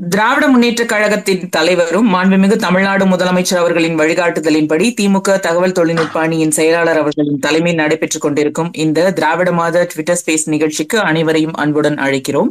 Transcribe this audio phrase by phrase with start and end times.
[0.00, 7.38] திராவிட முன்னேற்ற கழகத்தின் தலைவரும் மாண்புமிகு தமிழ்நாடு முதலமைச்சர் அவர்களின் வழிகாட்டுதலின்படி திமுக தகவல் தொழில்நுட்ப அணியின் செயலாளர் அவர்களின்
[7.38, 12.50] தலைமையில் நடைபெற்றுக் கொண்டிருக்கும் இந்த திராவிட மாத ட்விட்டர் ஸ்பேஸ் நிகழ்ச்சிக்கு அனைவரையும் அன்புடன் அழைக்கிறோம்.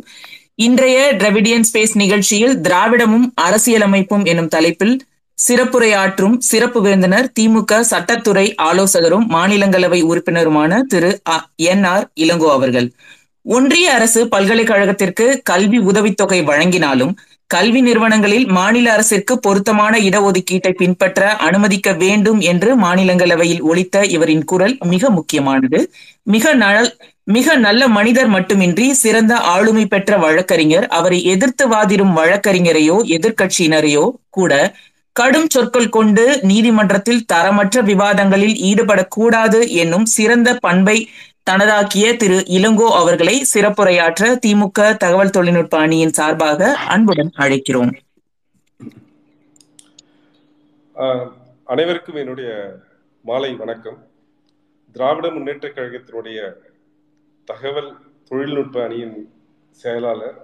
[0.56, 4.96] இன்றைய டிராவிடியன் ஸ்பேஸ் நிகழ்ச்சியில் திராவிடமும் அரசியலமைப்பும் எனும் தலைப்பில்
[5.48, 11.22] சிறப்புரையாற்றும் சிறப்பு விருந்தினர் திமுக சட்டத்துறை ஆலோசகரும் மாநிலங்களவை உறுப்பினருமான திரு
[11.56, 12.90] என் ஆர் இளங்கோ அவர்கள்.
[13.46, 17.14] ஒன்றிய அரசு பல்கலைக்கழகத்திற்கு கல்வி உதவித்தொகை வழங்கினாலும்
[17.50, 25.10] கல்வி நிறுவனங்களில் மாநில அரசிற்கு பொருத்தமான இடஒதுக்கீட்டை பின்பற்ற அனுமதிக்க வேண்டும் என்று மாநிலங்களவையில் ஒழித்த இவரின் குரல் மிக
[25.10, 25.80] முக்கியமானது.
[26.24, 26.90] மிக நல்
[27.28, 34.54] மிக நல்ல மனிதர் மட்டுமின்றி சிறந்த ஆளுமை பெற்ற வழக்கறிஞர் அவரை எதிர்த்து வாதிடும் வழக்கறிஞரையோ எதிர்கட்சியினரையோ கூட
[35.16, 40.98] கடும் சொற்கள் கொண்டு நீதிமன்றத்தில் தரமற்ற விவாதங்களில் ஈடுபடக்கூடாது என்னும் சிறந்த பண்பை
[41.48, 46.60] தனதாக்கிய திரு இளங்கோ அவர்களை சிறப்புரையாற்ற திமுக தகவல் தொழில்நுட்ப அணியின் சார்பாக
[46.94, 47.92] அன்புடன் அழைக்கிறோம்.
[51.68, 52.50] அனைவருக்கும் என்னுடைய
[53.26, 54.00] மாலை வணக்கம்.
[54.96, 56.40] திராவிட முன்னேற்ற கழகத்தினுடைய
[57.48, 57.90] தகவல்
[58.32, 59.16] தொழில்நுட்ப அணியின்
[59.80, 60.38] செயலாளர்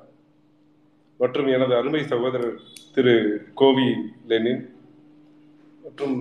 [1.19, 2.57] மற்றும் எனது அருமை சகோதரர்
[2.95, 3.15] திரு
[3.53, 3.87] கோவி
[4.31, 4.63] லெனின்
[5.83, 6.17] மற்றும்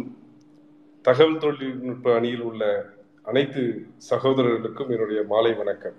[1.05, 2.63] தகவல் தொழில்நுட்ப அணியில் உள்ள
[3.25, 5.95] அனைத்து சகோதரர்களுக்கும் என்னுடைய மாலை வணக்கம்.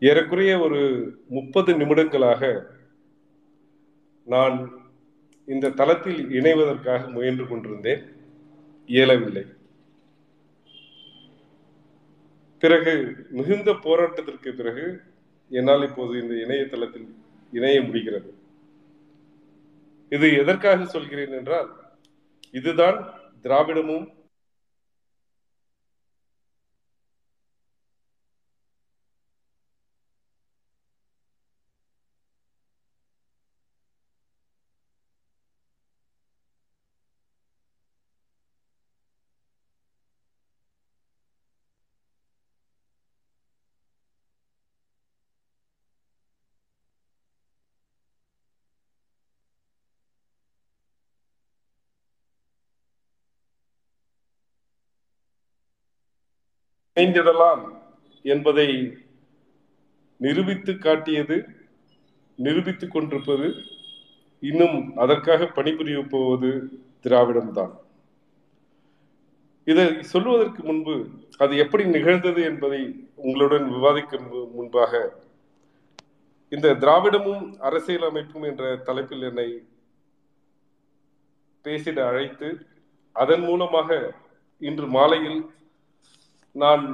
[0.00, 0.80] ஏறக்குறைய ஒரு
[1.28, 2.66] முப்பது நிமிடங்களாக
[4.24, 4.70] நான்
[5.46, 8.02] இந்த தளத்தில் இணைவதற்காக முயன்று கொண்டிருந்தேன்.
[8.86, 9.44] இயலவில்லை.
[12.58, 15.00] பிறகு மிகுந்த போராட்டத்திற்கு பிறகு
[15.48, 17.14] என்னால் இப்போது இந்த இணையதளத்தில்
[17.52, 18.34] இணைய முடிகிறது.
[20.10, 21.70] இது எதற்காக சொல்கிறேன் என்றால்
[22.50, 23.10] இதுதான்
[23.42, 24.14] திராவிடமும்
[56.96, 57.62] இணைந்திடலாம்
[58.24, 58.68] என்பதை
[60.20, 61.36] நிரூபித்து காட்டியது
[62.38, 63.48] நிரூபித்துக் கொண்டிருப்பது
[64.42, 66.50] இன்னும் அதற்காக பணிபுரிய போவது
[67.04, 67.74] திராவிடம்தான்.
[69.66, 70.94] இதை சொல்வதற்கு முன்பு
[71.38, 72.80] அது எப்படி நிகழ்ந்தது என்பதை
[73.16, 74.20] உங்களுடன் விவாதிக்க
[74.54, 74.92] முன்பாக
[76.52, 79.48] இந்த திராவிடமும் அரசியல் அமைப்பும் என்ற தலைப்பில் என்னை
[81.64, 82.48] பேசிட அழைத்து
[83.16, 83.90] அதன் மூலமாக
[84.60, 85.40] இன்று மாலையில்
[86.62, 86.84] நான்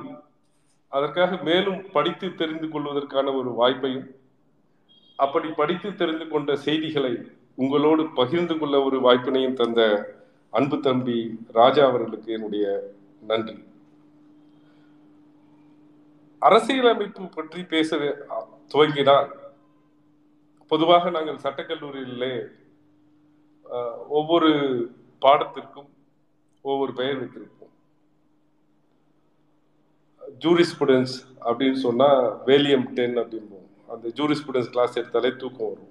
[0.92, 4.08] அதற்காக மேலும் படித்து தெரிந்து கொள்வதற்கான ஒரு வாய்ப்பையும்
[5.18, 7.12] அப்படி படித்து தெரிந்து கொண்ட செய்திகளை
[7.62, 9.80] உங்களோடு பகிர்ந்து கொள்ள ஒரு வாய்ப்பினையும் தந்த
[10.58, 11.18] அன்பு தம்பி
[11.58, 12.66] ராஜா அவர்களுக்கு என்னுடைய
[13.30, 13.56] நன்றி.
[16.42, 17.96] அரசியலமைப்பு பற்றி பேச
[18.72, 19.30] துவங்கினால்
[20.70, 22.34] பொதுவாக நாங்கள் சட்டக்கல்லூரியிலே
[24.18, 24.50] ஒவ்வொரு
[25.24, 25.90] பாடத்திற்கும்
[26.64, 27.61] ஒவ்வொரு பெயர் வைத்திருப்போம்.
[30.44, 32.08] ஜூரிஸ்புடன்ஸ் அப்படின்னு சொன்னா
[32.46, 33.66] வேலியம் டென் அப்படிம்போம்.
[33.88, 35.88] அந்த ஜூரிஸ்புடன்ஸ் கிளாஸ் எடுத்தாலே தூக்கம் வரும்.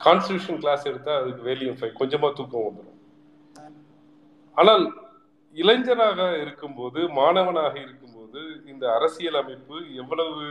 [0.00, 2.98] கான்ஸ்டியூஷன் கிளாஸ் எடுத்தா அதுக்கு வேலியம் ஃபைவ் கொஞ்சமா தூக்கம் வந்துடும்
[4.56, 4.84] ஆனால்
[5.56, 10.42] இளைஞராக இருக்கும்போது மாணவனாக இருக்கும்போது இந்த அரசியல் அமைப்பு எவ்வளவு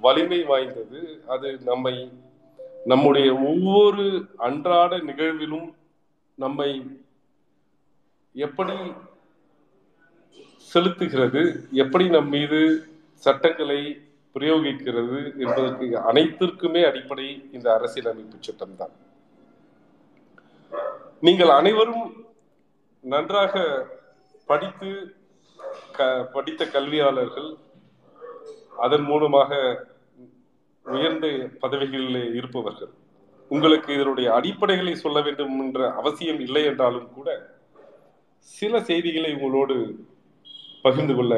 [0.00, 1.94] வலிமை வாய்ந்தது அது நம்மை
[2.86, 4.04] நம்முடைய ஒவ்வொரு
[4.36, 5.68] அன்றாட நிகழ்விலும்
[6.38, 6.70] நம்மை
[8.34, 8.76] எப்படி
[10.74, 11.42] செலுத்துகிறது
[11.72, 12.58] எப்படி நம் மீது
[13.22, 13.80] சட்டங்களை
[14.36, 18.94] பிரயோகிக்கிறது என்பதற்கு அனைத்திற்குமே அடிப்படை இந்த அரசியலமைப்பு சட்டம் தான்
[21.20, 22.04] நீங்கள் அனைவரும்
[23.04, 23.54] நன்றாக
[24.46, 24.90] படித்து
[26.32, 27.56] படித்த கல்வியாளர்கள்
[28.76, 29.50] அதன் மூலமாக
[30.86, 31.26] உயர்ந்த
[31.60, 32.92] பதவிகளில் இருப்பவர்கள்.
[33.50, 37.28] உங்களுக்கு இதனுடைய அடிப்படைகளை சொல்ல வேண்டும் என்ற அவசியம் இல்லை என்றாலும் கூட
[38.44, 39.76] சில செய்திகளை உங்களோடு
[40.86, 41.34] பகிர்ந்து கொள்ள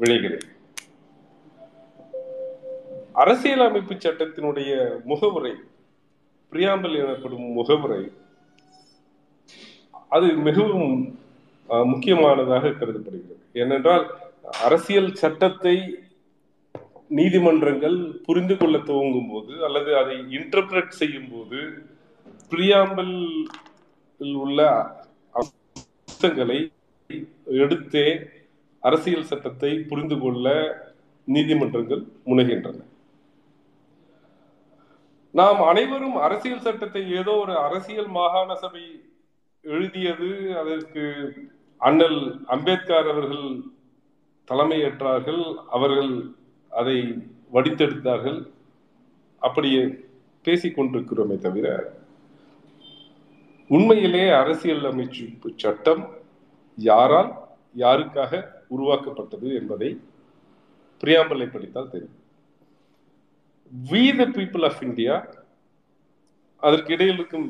[0.00, 0.48] விழைகிறேன்.
[3.22, 4.72] அரசியலமைப்பு சட்டத்தினுடைய
[5.10, 5.52] முகவுரை
[6.52, 8.02] பிரியாம்பல் எனப்படும் முகவுரை
[10.16, 10.90] அது மிகவும்
[11.90, 13.42] முக்கியமானதாக கருதப்படுகிறது.
[13.62, 14.04] ஏனென்றால்
[14.66, 15.76] அரசியல் சட்டத்தை
[17.18, 17.96] நீதிமன்றங்கள்
[18.26, 21.60] புரிந்து கொள்ள துவங்கும் போது அல்லது அதை இன்டர்பிரட் செய்யும் போது
[22.50, 23.16] பிரியாம்பல்
[24.44, 24.68] உள்ள
[25.40, 26.58] அம்சங்களை
[27.62, 28.06] எடுத்தே
[28.88, 30.46] அரசியல் சட்டத்தை புரிந்து கொள்ள
[31.28, 32.78] நீதிமன்றங்கள் முனைகின்றன.
[35.38, 38.84] நாம் அனைவரும் அரசியல் சட்டத்தை ஏதோ ஒரு அரசியல் மாகாண சபை
[39.64, 40.30] எழுதியது
[40.62, 41.04] அதற்கு
[41.80, 42.20] அண்ணல்
[42.54, 43.48] அம்பேத்கர் அவர்கள்
[44.48, 45.42] தலைமையேற்றார்கள்
[45.76, 46.12] அவர்கள்
[46.72, 46.98] அதை
[47.54, 48.40] வடித்தெடுத்தார்கள்.
[49.42, 49.82] அப்படியே
[50.44, 51.68] பேசிக் கொண்டிருக்கிறோமே தவிர
[53.70, 55.24] உண்மையிலே அரசியல் அமைச்சு
[55.62, 56.02] சட்டம்
[56.78, 57.30] யாரால்
[57.82, 58.42] யாருக்காக
[58.76, 59.90] உருவாக்கப்பட்டது என்பதை
[61.00, 62.18] பிரியாம்பலை படித்தால் தெரியும்.
[63.90, 65.14] We the people of India
[66.62, 67.46] அதற்கு இடையில் இருக்கும்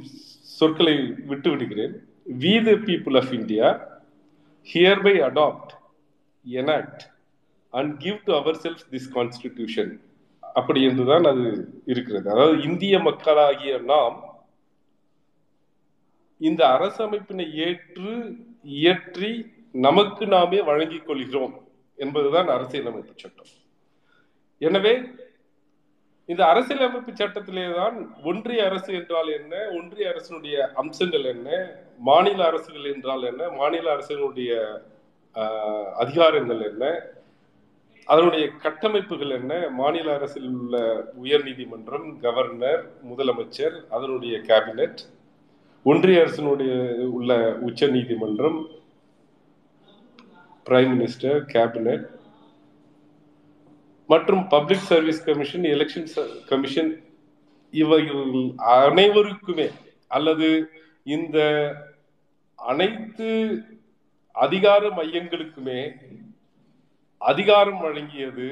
[0.58, 0.94] சொற்களை
[1.30, 1.94] விட்டு விடுகிறேன்.
[2.42, 3.68] We the people of India
[5.06, 5.72] hereby adopt
[6.46, 7.04] enact
[7.72, 9.92] and give to our self this constitution
[10.60, 11.46] அப்படி என்றுதான் அது
[11.92, 12.26] இருக்கிறது.
[12.34, 14.16] அதாவது இந்திய மக்களாகிய நாம்
[16.40, 18.12] இந்த அரசமைப்பினை ஏற்று
[18.78, 19.32] இயற்றி
[19.74, 21.54] நமக்கு நாமே வழங்கிக் கொள்கிறோம்
[21.98, 23.50] என்பதுதான் அரசியலமைப்பு சட்டம்.
[24.60, 24.92] எனவே
[26.28, 31.48] இந்த அரசியலமைப்பு சட்டத்திலே தான் ஒன்றிய அரசு என்றால் என்ன ஒன்றிய அரசினுடைய அம்சங்கள் என்ன
[32.00, 34.52] மாநில அரசுகள் என்றால் என்ன மாநில அரசினுடைய
[35.96, 36.84] அதிகாரங்கள் என்ன
[38.08, 40.76] அதனுடைய கட்டமைப்புகள் என்ன மாநில அரசில் உள்ள
[41.14, 45.00] உயர் நீதிமன்றம் கவர்னர் முதலமைச்சர் அதனுடைய கேபினெட்
[45.86, 46.72] ஒன்றிய அரசினுடைய
[47.10, 48.58] உள்ள உச்ச நீதிமன்றம்
[50.66, 52.04] பிரைம் மினிஸ்டர் கேபினெட்
[54.08, 56.08] மற்றும் public service commission election
[56.48, 56.92] commission
[57.74, 58.34] இவர்கள்
[58.76, 59.68] அனைவருக்குமே
[60.10, 60.48] அல்லது
[61.06, 61.38] இந்த
[62.58, 63.30] அனைத்து
[64.34, 65.80] அதிகார மையங்களுக்குமே
[67.20, 68.48] அதிகாரம் வழங்கியது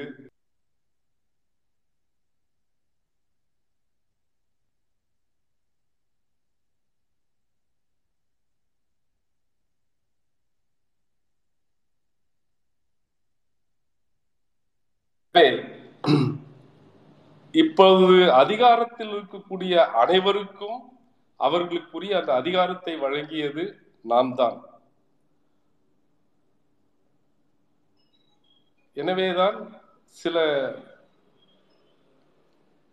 [17.53, 20.79] இப்போது அதிகாரத்தில் இருக்கக்கூடிய அனைவருக்கும்
[21.39, 23.63] அவர்களுக்குரிய அந்த அதிகாரத்தை வழங்கியது
[24.05, 24.57] நாம் தான்
[28.97, 29.57] எனவேதான்
[30.17, 30.37] சில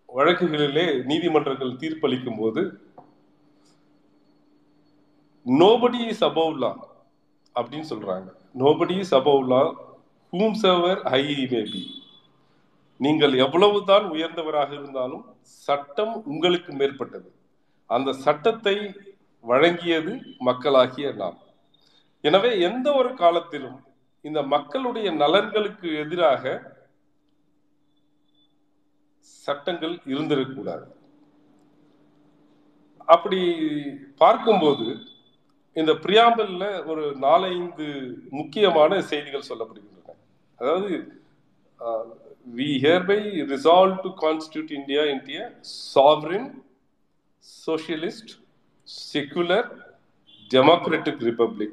[0.08, 2.62] வழக்குகளிலே நீதிமன்றங்கள் தீர்ப்பளிக்கும் போது
[5.46, 6.72] நோபடி இஸ் அபவ் லா
[7.54, 8.28] அப்படின்னு சொல்றாங்க.
[8.54, 9.62] Nobody is above law
[10.62, 11.22] whomsoever high
[11.52, 11.82] may B
[13.04, 15.24] நீங்கள் எவ்வளவுதான் உயர்ந்தவராக இருந்தாலும்
[15.66, 17.28] சட்டம் உங்களுக்கு மேற்பட்டது.
[17.90, 18.76] அந்த சட்டத்தை
[19.44, 20.12] வழங்கியது
[20.48, 21.38] மக்களாகிய நாம்.
[22.28, 23.78] எனவே எந்த ஒரு காலத்திலும்
[24.28, 26.42] இந்த மக்களுடைய நலன்களுக்கு எதிராக
[29.44, 30.86] சட்டங்கள் இருந்திருக்கக்கூடாது.
[33.14, 33.40] அப்படி
[34.22, 34.86] பார்க்கும்போது
[35.76, 37.86] இந்த பிரியாம்பல்ல ஒரு நாலைந்து
[38.38, 40.16] முக்கியமான செய்திகள் சொல்லப்படுகின்றன.
[40.58, 40.90] அதாவது
[42.46, 46.62] we hereby resolve to constitute India into a sovereign,
[47.40, 48.38] socialist,
[48.84, 49.84] secular,
[50.48, 51.70] democratic republic,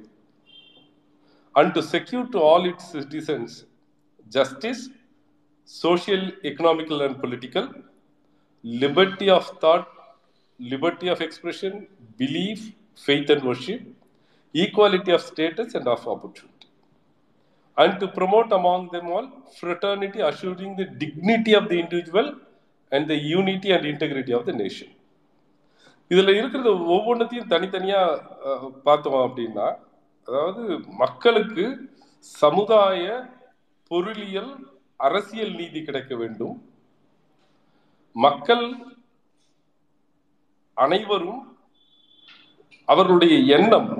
[1.55, 3.65] and to secure to all its citizens
[4.29, 4.89] justice,
[5.65, 7.69] social, economical, and political,
[8.63, 9.87] liberty of thought,
[10.59, 11.87] liberty of expression,
[12.17, 13.81] belief, faith, and worship,
[14.53, 16.56] equality of status and of opportunity
[17.77, 19.25] and to promote among them all
[19.59, 22.27] fraternity, assuring the dignity of the individual
[22.91, 24.89] and the unity and integrity of the nation.
[26.11, 28.11] இதில் இருக்கிறது ஒவ்வொன்றத்தையும் தனித்தனியாக
[28.83, 29.67] பார்த்தோம் அப்படின்னா
[30.27, 30.63] அதாவது
[31.01, 31.65] மக்களுக்கு
[32.21, 33.05] சமுதாய
[33.91, 34.53] பொருளியல்
[34.99, 36.55] அரசியல் நீதி கிடைக்க வேண்டும்
[38.15, 38.65] மக்கள்
[40.77, 41.43] அனைவரும்
[42.87, 43.91] அவர்களுடைய எண்ணம்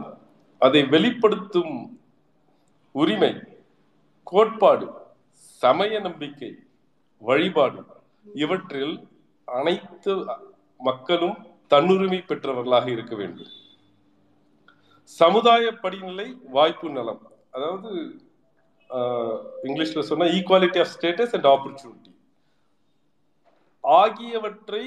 [0.62, 1.76] அதை வெளிப்படுத்தும்
[2.96, 3.32] உரிமை
[4.30, 4.88] கோட்பாடு
[5.62, 6.52] சமய நம்பிக்கை
[7.28, 7.82] வழிபாடு
[8.44, 8.96] இவற்றில்
[9.58, 10.14] அனைத்து
[10.88, 11.38] மக்களும்
[11.72, 13.52] தன்னுரிமை பெற்றவர்களாக இருக்க வேண்டும்.
[15.20, 17.22] சமுதாய படிநிலை வாய்ப்பு நலம்.
[17.56, 17.92] அதாவது
[19.68, 22.14] இங்கிலீஷ்ல சொன்னா equality of status and opportunity
[23.84, 24.84] ஆகியவற்றை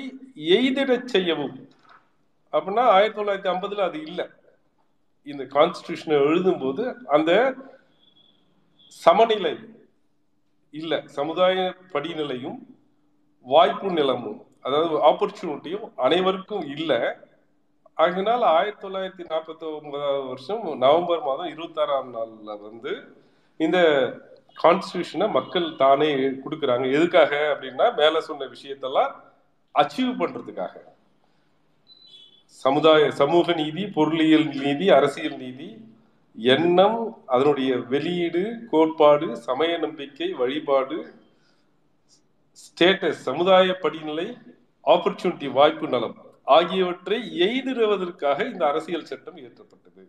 [0.56, 1.56] எய்திடச் செய்யவும்.
[2.52, 4.26] அப்படின்னா ஆயிரத்தி தொள்ளாயிரத்தி ஐம்பதுல அது இல்லை.
[5.26, 6.84] இந்த கான்ஸ்டியூஷனை எழுதும் போது
[7.16, 7.32] அந்த
[8.98, 9.54] சமநிலை
[10.70, 12.58] இல்லை சமுதாய படிநிலையும்
[13.46, 16.98] வாய்ப்பு நிலமும் அதாவது ஆப்பர்ச்சுனிட்டியும் அனைவருக்கும் இல்லை.
[17.96, 22.92] ஆகினால் ஆயிரத்தி தொள்ளாயிரத்தி நாற்பத்தி ஒன்பதாவது வருஷம் நவம்பர் மாதம் இருபத்தாறாம் நாளில் நாள்ல வந்து
[23.56, 23.78] இந்த
[24.62, 26.10] கான்ஸ்டியூஷனை மக்கள் தானே
[26.44, 26.86] கொடுக்குறாங்க.
[26.92, 29.12] எதுக்காக அப்படின்னா மேலே சொன்ன விஷயத்தெல்லாம்
[29.74, 30.74] அச்சீவ் பண்றதுக்காக.
[32.46, 35.68] சமுதாய சமூக நீதி பொருளியல் நீதி அரசியல் நீதி
[36.36, 41.14] எண்ணம் அதனுடைய வெளியீடு கோட்பாடு சமய நம்பிக்கை வழிபாடு
[42.62, 44.36] ஸ்டேட்டஸ் சமுதாய படிநிலை
[44.84, 50.08] ஆப்பர்ச்சுனிட்டி வாய்ப்பு நலம் ஆகியவற்றை எய்திடுவதற்காக இந்த அரசியல் சட்டம் இயற்றப்பட்டது.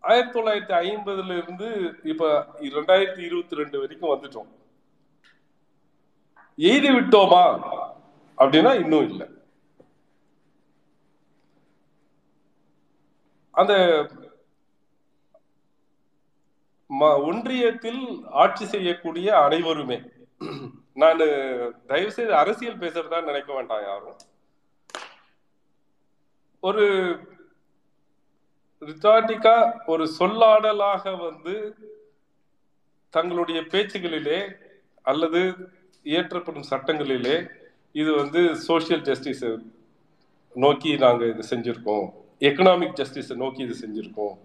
[0.00, 4.48] ஆயிரத்தி தொள்ளாயிரத்தி ஐம்பதுல இருந்து இப்ப ரெண்டாயிரத்தி இருபத்தி ரெண்டு வரைக்கும் வந்துட்டோம்.
[6.58, 7.44] எய்தி விட்டோமா
[8.38, 9.35] அப்படின்னா இன்னும் இல்லை.
[13.56, 13.74] அந்த
[17.28, 18.02] ஒன்றியத்தில்
[18.42, 19.98] ஆட்சி செய்யக்கூடிய அனைவருமே
[21.02, 21.22] நான்
[21.90, 24.18] தயவு செய்து அரசியல் பேசுறதா நினைக்க வேண்டாம் யாரும்.
[26.62, 26.84] ஒரு
[28.82, 29.56] ரிட்டாட்டிக்கா
[29.92, 31.54] ஒரு சொல்லாடலாக வந்து
[33.14, 34.40] தங்களுடைய பேச்சுகளிலே
[35.10, 35.40] அல்லது
[36.06, 37.36] இயற்றப்படும் சட்டங்களிலே
[38.00, 39.46] இது வந்து சோசியல் ஜஸ்டிஸ்
[40.54, 42.08] நோக்கி நாங்கள் இது செஞ்சுருக்கோம்.
[42.40, 44.36] எக்கனாமிக் ஜஸ்டிஸை நோக்கி இது செஞ்சுருக்கோம்.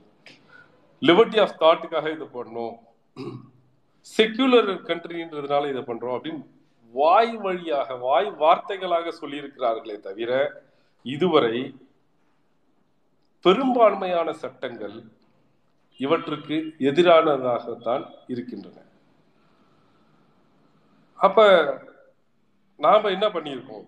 [1.01, 2.75] லிபர்ட்டி ஆஃப் தாட்டுக்காக இதை பண்ணோம்.
[4.17, 6.45] செக்யூலர் கண்ட்ரின்றதுனால இதை பண்ணுறோம் அப்படின்னு
[6.91, 10.31] வாய் வழியாக வாய் வார்த்தைகளாக சொல்லியிருக்கிறார்களே தவிர
[11.03, 11.75] இதுவரை
[13.41, 15.03] பெரும்பான்மையான சட்டங்கள்
[15.97, 18.77] இவற்றுக்கு எதிரானதாகத்தான் இருக்கின்றன.
[21.15, 21.39] அப்ப
[22.77, 23.87] நாம என்ன பண்ணியிருக்கோம்?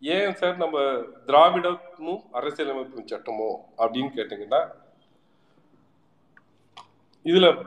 [0.00, 0.80] ஏன் சார் நம்ம
[1.26, 4.60] திராவிடமும் அரசியலமைப்பு சட்டமோ அப்படின்னு கேட்டீங்கன்னா
[7.24, 7.66] இதுல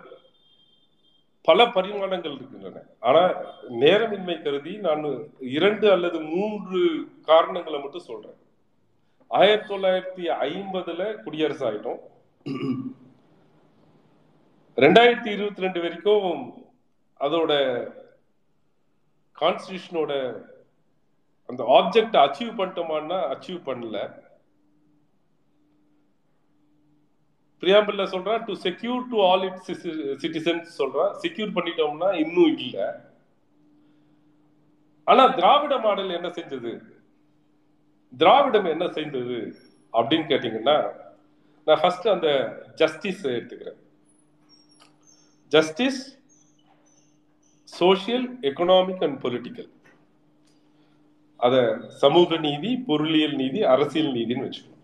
[1.41, 2.81] பல பரிமாணங்கள் இருக்கின்றன.
[2.99, 3.21] ஆனா
[3.69, 6.81] நேரமின்மை கருதி நான் இரண்டு அல்லது மூன்று
[7.21, 8.37] காரணங்களை மட்டும் சொல்றேன்.
[9.27, 11.99] ஆயிரத்தி தொள்ளாயிரத்தி ஐம்பதுல குடியரசு ஆயிட்டோம்.
[14.77, 16.65] ரெண்டாயிரத்தி இருபத்தி ரெண்டு வரைக்கும்
[17.19, 17.51] அதோட
[19.41, 20.11] கான்ஸ்டியூஷனோட
[21.47, 23.97] அந்த ஆப்ஜெக்ட் அச்சீவ் பண்ணிட்டோமான்னா அச்சீவ் பண்ணல.
[27.61, 29.61] பிரியாம்பிள்ல சொல்றான் to secure to all it
[30.23, 32.87] citizens சொல்றான் செக்யூர் பண்ணிட்டோம்னா இன்னும் இல்லை.
[35.03, 36.71] ஆனா திராவிட மாடல் என்ன செஞ்சது?
[38.17, 39.39] திராவிடம் என்ன செய்தது?
[39.93, 40.77] அப்படின்னு கேட்டீங்கன்னா
[41.65, 42.29] நான் ஃபர்ஸ்ட் அந்த
[42.75, 43.79] ஜஸ்டிஸ் எடுத்துக்கிறேன்.
[45.47, 46.03] Justice
[47.79, 49.75] social economic and political
[51.45, 51.55] அத
[52.03, 54.83] சமூக நீதி பொருளியல் நீதி அரசியல் நீதினு வச்சுக்கணும்.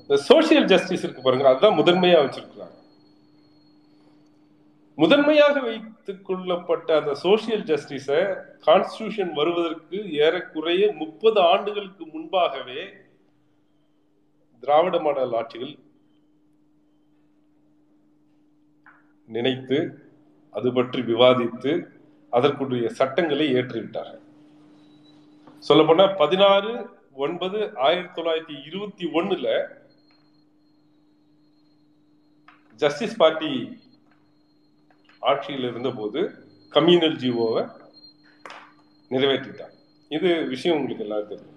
[0.00, 2.74] இந்த சோசியல் ஜஸ்டிஸ் இருக்கு பாருங்க அதுதான் முதன்மையா வச்சிருக்கிறாங்க.
[5.02, 8.08] முதன்மையாக வைத்துக் கொள்ளப்பட்ட அந்த சோசியல் ஜஸ்டிஸ
[8.66, 12.82] கான்ஸ்டியூஷன் வருவதற்கு ஏறக்குறைய முப்பது ஆண்டுகளுக்கு முன்பாகவே
[14.62, 15.74] திராவிட மாடல் ஆட்சிகள்
[19.28, 19.78] நினைத்து
[20.58, 21.72] அது பற்றி விவாதித்து
[22.32, 24.25] அதற்குரிய சட்டங்களை ஏற்றிவிட்டார்கள்.
[25.62, 26.72] சொல்ல போனா பதினாறு
[27.14, 29.46] ஒன்பது ஆயிரத்தி தொள்ளாயிரத்தி இருபத்தி ஒண்ணுல
[32.80, 33.52] ஜஸ்டிஸ் பார்ட்டி
[35.22, 36.20] ஆட்சியில் இருந்தபோது
[36.72, 37.62] கம்யூனல் ஜீவோவை
[39.10, 39.74] நிறைவேற்றிட்டாங்க
[40.10, 41.52] இது விஷயம் உங்களுக்கு எல்லாரும் தெரியும்.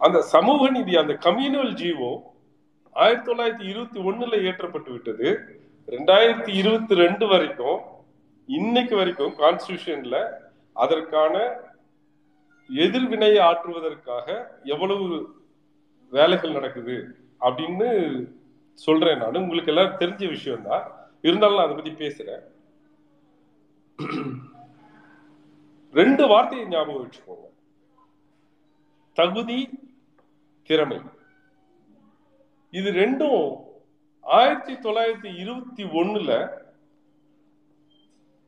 [0.00, 2.10] அந்த சமூக நீதி அந்த கம்யூனல் ஜீவோ
[2.96, 5.28] ஆயிரத்தி தொள்ளாயிரத்தி இருபத்தி ஒண்ணுல ஏற்றப்பட்டு விட்டது.
[5.88, 7.78] ரெண்டாயிரத்தி இருபத்தி ரெண்டு வரைக்கும்
[8.48, 10.16] இன்னைக்கு வரைக்கும் கான்ஸ்டியூஷன்ல
[10.76, 11.34] அதற்கான
[12.68, 15.36] எதிர்வினையை ஆற்றுவதற்காக எவ்வளவு
[16.10, 17.88] வேலைகள் நடக்குது அப்படின்னு
[18.72, 19.36] சொல்றேன் நான்.
[19.36, 22.44] உங்களுக்கு எல்லாம் தெரிஞ்ச விஷயம் தான் இருந்தாலும் நான் அதை பத்தி பேசுறேன்.
[25.92, 27.46] ரெண்டு வார்த்தையை ஞாபகம் வச்சுக்கோங்க.
[29.12, 29.68] தகுதி
[30.62, 31.00] திறமை.
[32.70, 33.64] இது ரெண்டும்
[34.20, 36.48] ஆயிரத்தி தொள்ளாயிரத்தி இருபத்தி ஒண்ணுல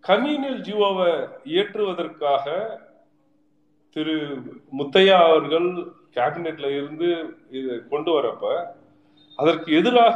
[0.09, 2.47] கம்யூனல் ஜீவோவை இயற்றுவதற்காக
[3.99, 4.17] திரு
[4.73, 5.69] முத்தையா அவர்கள்
[6.17, 7.09] கேபினெட்ல இருந்து
[7.53, 8.45] இதை கொண்டு வரப்ப
[9.39, 10.15] அதற்கு எதிராக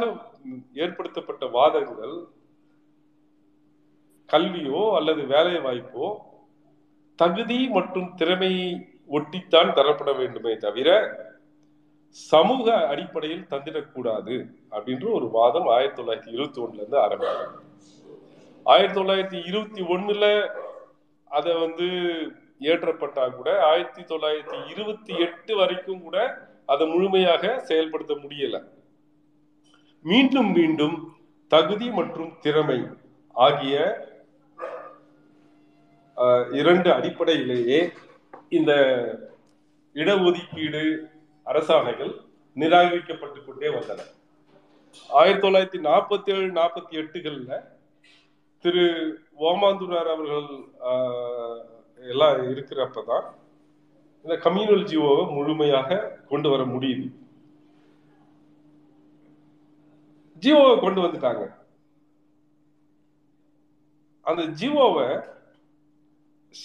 [0.75, 2.13] ஏற்படுத்தப்பட்ட வாதங்கள்
[4.29, 6.07] கல்வியோ அல்லது வேலை வாய்ப்போ
[7.19, 8.69] தகுதி மற்றும் திறமையை
[9.09, 10.89] ஒட்டித்தான் தரப்பட வேண்டுமே தவிர
[12.17, 14.35] சமூக அடிப்படையில் தந்திடக்கூடாது
[14.71, 17.59] அப்படின்ற ஒரு வாதம் ஆயிரத்தி தொள்ளாயிரத்தி இருபத்தி ஒண்ணுல இருந்து ஆரம்பிக்கும்
[18.65, 20.25] ஆயிரத்தி தொள்ளாயிரத்தி இருபத்தி ஒண்ணுல
[21.31, 21.87] அதை வந்து
[22.71, 26.17] ஏற்றப்பட்டா கூட ஆயிரத்தி தொள்ளாயிரத்தி இருபத்தி எட்டு வரைக்கும் கூட
[26.73, 28.57] அதை முழுமையாக செயல்படுத்த முடியல.
[30.05, 30.97] மீண்டும் மீண்டும்
[31.51, 32.79] தகுதி மற்றும் திறமை
[33.45, 33.75] ஆகிய
[36.61, 37.79] இரண்டு அடிப்படையிலேயே
[38.57, 38.71] இந்த
[39.95, 40.83] இடஒதுக்கீடு
[41.51, 42.13] அரசாணைகள்
[42.61, 44.01] நிராகரிக்கப்பட்டு கொண்டே வந்தன.
[45.19, 47.53] ஆயிரத்தி தொள்ளாயிரத்தி நாற்பத்தி ஏழு நாற்பத்தி எட்டுகள்ல
[48.65, 48.83] திரு
[49.49, 50.49] ஓமாந்துரார் அவர்கள்
[52.11, 53.25] எல்லாம் இருக்கிறப்ப தான்
[54.23, 55.97] இந்த கம்யூனல் ஜீவோவை முழுமையாக
[56.29, 57.05] கொண்டு வர முடியுது.
[60.41, 61.43] ஜீவோவை கொண்டு வந்துட்டாங்க.
[64.21, 65.07] அந்த ஜீவோவை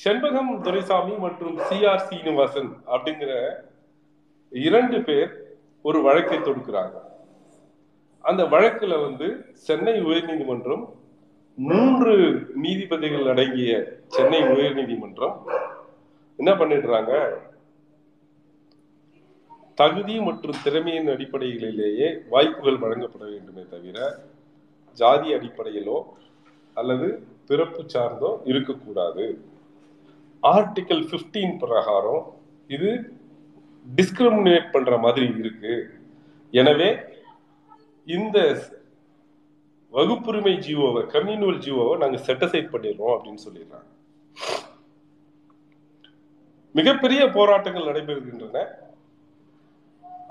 [0.04, 3.32] செண்பகம் துரைசாமி மற்றும் சிஆர் சீனிவாசன் அப்படிங்கிற
[4.48, 5.30] இரண்டு பேர்
[5.82, 6.96] ஒரு வழக்கை தொடுக்கிறாங்க.
[8.20, 10.84] அந்த வழக்குல வந்து சென்னை உயர்நீதிமன்றம்
[11.66, 12.12] மூன்று
[12.62, 13.70] நீதிபதிகள் அடங்கிய
[14.14, 15.36] சென்னை உயர்நீதிமன்றம்
[16.38, 17.12] என்ன பண்ணிடுறாங்க?
[19.80, 23.98] தகுதி மற்றும் திறமையின் அடிப்படைகளிலேயே வாய்ப்புகள் வழங்கப்பட வேண்டுமே தவிர
[25.00, 25.98] ஜாதி அடிப்படையிலோ
[26.80, 27.08] அல்லது
[27.50, 29.26] பிறப்பு சார்ந்தோ இருக்கக்கூடாது.
[30.42, 32.24] ஆர்டிக்கல் பிப்டீன் பிரகாரம்
[32.76, 32.90] இது
[33.86, 35.74] டிஸ்கிரிமினேட் பண்ற மாதிரி இருக்கு.
[36.52, 36.90] எனவே
[38.16, 38.38] இந்த
[39.96, 43.88] வகுப்புரிமை ஜீவோவை கம்யூனிவல் ஜீவோவை நாங்கள் செட்டசைட் பண்ணிடுறோம் அப்படின்னு சொல்லிடுறாங்க.
[46.78, 48.64] மிகப்பெரிய போராட்டங்கள் நடைபெறுகின்றன.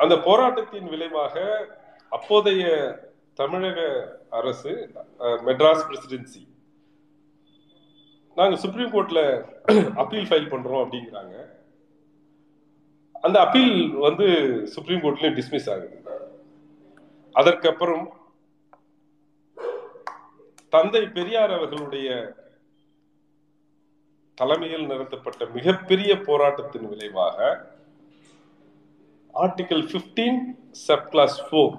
[0.03, 1.35] அந்த போராட்டத்தின் விளைவாக
[2.11, 2.65] அப்போதைய
[3.33, 3.79] தமிழக
[4.39, 4.73] அரசு
[5.47, 6.43] மெட்ராஸ் பிரசிடென்சி
[8.37, 9.21] நாங்கள் சுப்ரீம் கோர்ட்ல
[10.01, 11.35] அப்பீல் ஃபைல் பண்றோம் அப்படிங்கிறாங்க.
[13.27, 14.27] அந்த அப்பீல் வந்து
[14.75, 15.97] சுப்ரீம் கோர்ட்லயும் டிஸ்மிஸ் ஆகுது.
[17.35, 18.05] அதற்கப்புறம்
[20.73, 22.07] தந்தை பெரியார் அவர்களுடைய
[24.37, 27.37] தலைமையில் நடத்தப்பட்ட மிகப்பெரிய போராட்டத்தின் விளைவாக
[29.43, 30.35] ஆர்டிகல் 15
[30.85, 31.77] சப் கிளாஸ் ஃபோர்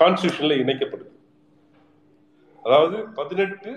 [0.00, 1.10] கான்ஸ்டியூஷன்ல இணைக்கப்படுது.
[2.62, 3.72] அதாவது பதினெட்டு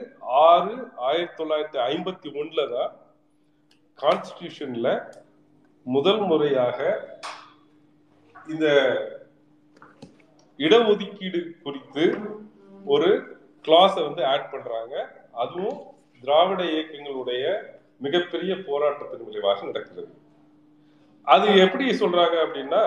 [0.50, 0.76] ஆறு
[1.10, 2.94] ஆயிரத்தி தொள்ளாயிரத்தி ஐம்பத்தி ஒன்றுல தான்
[4.00, 4.88] கான்ஸ்டியூஷன்ல
[5.86, 6.80] முதல் முறையாக
[8.54, 8.68] இந்த
[10.66, 12.06] இடஒதுக்கீடு குறித்து
[12.86, 13.10] ஒரு
[13.66, 14.96] கிளாஸை வந்து ஆட் பண்றாங்க.
[15.44, 15.78] அதுவும்
[16.24, 17.44] திராவிட இயக்கங்களுடைய
[18.06, 20.12] மிகப்பெரிய போராட்டத்தின் விளைவாக நடக்கிறது
[21.28, 22.84] அது எப்படி சொல்றாங்க அப்படின்னா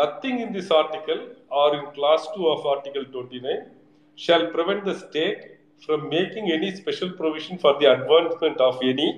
[0.00, 1.22] nothing in this article
[1.62, 3.64] or in clause two of article twenty nine
[4.18, 5.42] shall prevent the state
[5.82, 9.08] from making any special provision for the advancement of any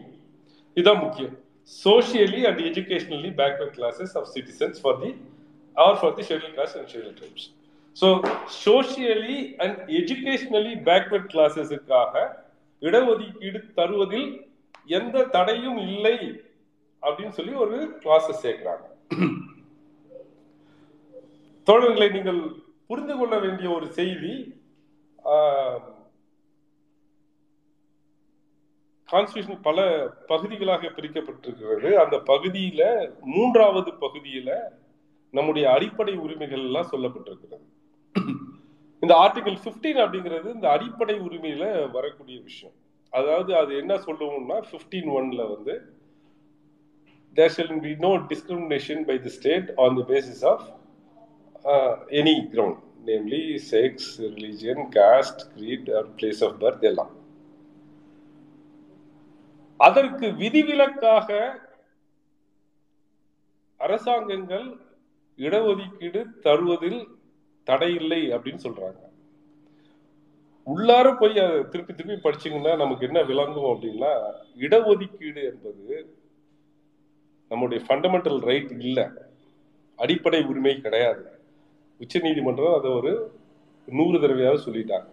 [0.77, 1.37] இதுதான் முக்கியம்.
[1.71, 5.11] Socially and educationally backward classes of citizens for the
[5.77, 7.49] or for the schedule caste and schedule tribes
[7.97, 8.09] so
[8.65, 12.15] socially and educationally backward கிளாஸஸுக்காக
[12.83, 14.29] இடஒதுக்கீடு தருவதில்
[14.99, 16.17] எந்த தடையும் இல்லை
[17.03, 18.87] அப்படின்னு சொல்லி ஒரு கிளாஸஸ் சேர்க்கிறாங்க.
[21.67, 22.41] தோழர்களை நீங்கள்
[22.91, 24.35] புரிந்து கொள்ள வேண்டிய ஒரு செய்தி
[29.09, 29.79] கான்ஸ்டியூஷன் பல
[30.31, 31.91] பகுதிகளாக பிரிக்கப்பட்டிருக்கிறது.
[32.03, 32.83] அந்த பகுதியில
[33.35, 34.51] மூன்றாவது பகுதியில
[35.35, 37.67] நம்முடைய அடிப்படை உரிமைகள் எல்லாம் சொல்லப்பட்டிருக்கிறது.
[39.03, 42.75] இந்த ஆர்டிகல் ஃபிஃப்டீன் அப்படிங்கிறது இந்த அடிப்படை உரிமையில வரக்கூடிய விஷயம்
[43.13, 45.75] அதாவது அது என்ன சொல்லுவோம்னா ஃபிஃப்டீன் ஒன்ல வந்து
[47.37, 50.67] there shall be no discrimination by the state on the basis of
[52.19, 57.13] any ground namely sex religion caste creed place of birth எல்லாம்
[59.81, 61.31] அதற்கு விதிவிலக்காக
[63.81, 64.67] அரசாங்கங்கள்
[65.39, 67.01] இடஒதுக்கீடு தருவதில்
[67.71, 69.01] தடை இல்லை அப்படின்னு சொல்றாங்க.
[70.67, 74.13] உள்ளார போய் அதை திருப்பி திருப்பி படிச்சீங்கன்னா நமக்கு என்ன விளங்கும் அப்படின்னா
[74.65, 75.85] இடஒதுக்கீடு என்பது
[77.51, 79.07] நம்முடைய ஃபண்டமெண்டல் ரைட் இல்லை.
[79.99, 81.23] அடிப்படை உரிமை கிடையாது.
[82.03, 83.13] உச்ச நீதிமன்றம் அதை ஒரு
[83.99, 85.09] நூறு தடவையாக சொல்லிட்டாங்க.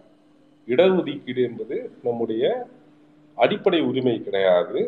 [0.72, 2.44] இடஒதுக்கீடு என்பது நம்முடைய
[3.44, 4.80] அடிப்படை உரிமை கிடையாது.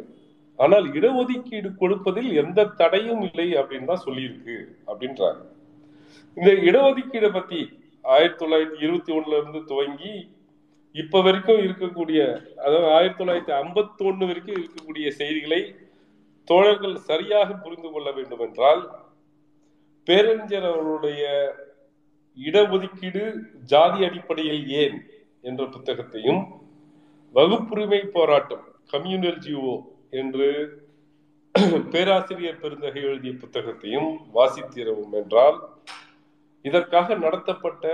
[0.63, 4.57] ஆனால் இடஒதுக்கீடு கொடுப்பதில் எந்த தடையும் இல்லை அப்படின்னு தான் சொல்லியிருக்கு
[4.91, 5.43] அப்படின்றாங்க.
[6.39, 7.61] இந்த இடஒதுக்கீடை பத்தி
[8.05, 10.13] ஆயிரத்தி தொள்ளாயிரத்தி இருபத்தி ஒண்ணுல இருந்து துவங்கி
[10.95, 12.21] இப்ப வரைக்கும் இருக்கக்கூடிய
[12.59, 15.61] அதாவது ஆயிரத்தி தொள்ளாயிரத்தி ஐம்பத்தி ஒண்ணு வரைக்கும் இருக்கக்கூடிய செய்திகளை
[16.49, 18.83] தோழர்கள் சரியாக புரிந்து கொள்ள வேண்டும் என்றால்
[20.07, 21.23] பேரறிஞர் அவருடைய
[22.37, 23.25] இடஒதுக்கீடு
[23.67, 24.99] ஜாதி அடிப்படையில் ஏன்
[25.45, 26.43] என்ற புத்தகத்தையும்
[27.35, 29.75] வகுப்புரிமை போராட்டம் கம்யூனல் ஜிஓ
[30.13, 30.49] என்று
[31.91, 35.59] பேராசிரியர் பெருந்தகை எழுதிய புத்தகத்தையும் வாசித்திரவும் என்றால்
[36.63, 37.87] இதற்காக நடத்தப்பட்ட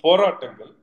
[0.00, 0.76] போராட்டங்கள்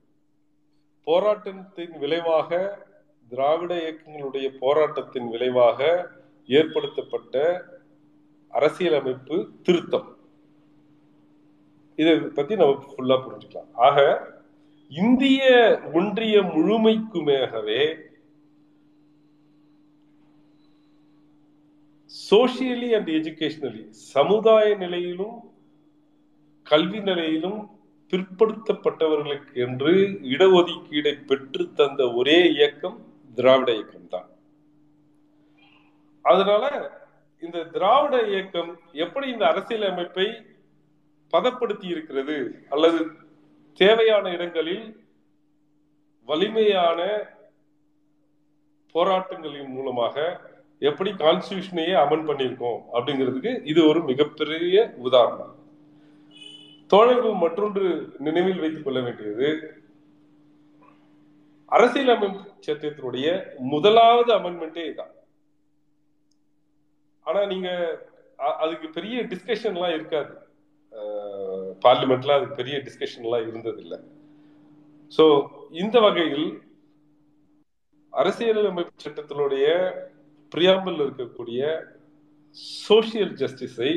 [1.03, 2.79] போராட்டத்தின் விளைவாக
[3.27, 6.09] திராவிட இயக்கங்களுடைய போராட்டத்தின் விளைவாக
[6.47, 7.63] ஏற்படுத்தப்பட்ட
[8.47, 10.17] அரசியலமைப்பு திருத்தம்.
[11.95, 13.71] இதை பத்தி நம்ம ஃபுல்லா புரிஞ்சுக்கலாம்.
[13.73, 14.27] ஆக
[14.89, 15.43] இந்திய
[15.93, 17.97] ஒன்றிய முழுமைக்குமேகவே
[22.31, 25.54] சோசியலி அண்ட் எஜுகேஷனலி சமுதாய நிலையிலும்
[26.65, 27.60] கல்வி நிலையிலும்
[28.13, 29.93] பிற்படுத்தப்பட்டவர்களுக்கு என்று
[30.34, 32.97] இடஒதுக்கீடை பெற்று தந்த ஒரே இயக்கம்
[33.38, 34.28] திராவிட இயக்கம் தான்.
[36.25, 36.63] அதனால
[37.43, 38.71] இந்த திராவிட இயக்கம்
[39.06, 40.28] எப்படி இந்த அரசியல் அமைப்பை
[41.34, 42.38] பதப்படுத்தி இருக்கிறது
[42.69, 42.99] அல்லது
[43.80, 44.86] தேவையான இடங்களில்
[46.28, 46.99] வலிமையான
[48.95, 50.15] போராட்டங்களின் மூலமாக
[50.82, 55.54] எப்படி கான்ஸ்டியூஷனையே அமன் பண்ணியிருக்கோம் அப்படிங்கிறதுக்கு இது ஒரு மிகப்பெரிய உதாரணம்.
[56.91, 57.83] தோழர்கள் மற்றொன்று
[58.25, 59.47] நினைவில் வைத்துக் கொள்ள வேண்டியது.
[61.71, 63.27] அரசியலமைப்பு சட்டத்தினுடைய
[63.73, 65.13] முதலாவது அமெண்ட்மெண்ட்டே இதான்.
[67.25, 67.69] ஆனா நீங்க
[68.63, 70.33] அதுக்கு பெரிய டிஸ்கஷன் எல்லாம் இருக்காது
[71.85, 73.99] பார்லிமெண்ட்ல அதுக்கு பெரிய டிஸ்கஷன் எல்லாம் இருந்தது இல்லை
[75.83, 76.47] இந்த வகையில்
[78.13, 79.65] அரசியலமைப்பு சட்டத்தினுடைய
[80.51, 81.61] பிரியாம்பிள் இருக்கக்கூடிய
[82.87, 83.91] சோசியல் ஜஸ்டிஸை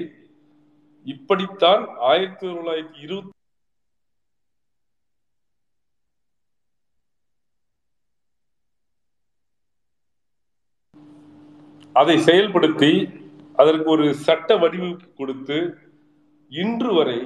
[1.07, 3.35] இப்படித்தான் ஆயிரத்தி தொள்ளாயிரத்தி இருபத்தி
[11.97, 12.93] அதை செயல்படுத்தி
[13.59, 15.59] அதற்கு ஒரு சட்ட வடிவமைப்பு கொடுத்து
[16.53, 17.19] இன்று வரை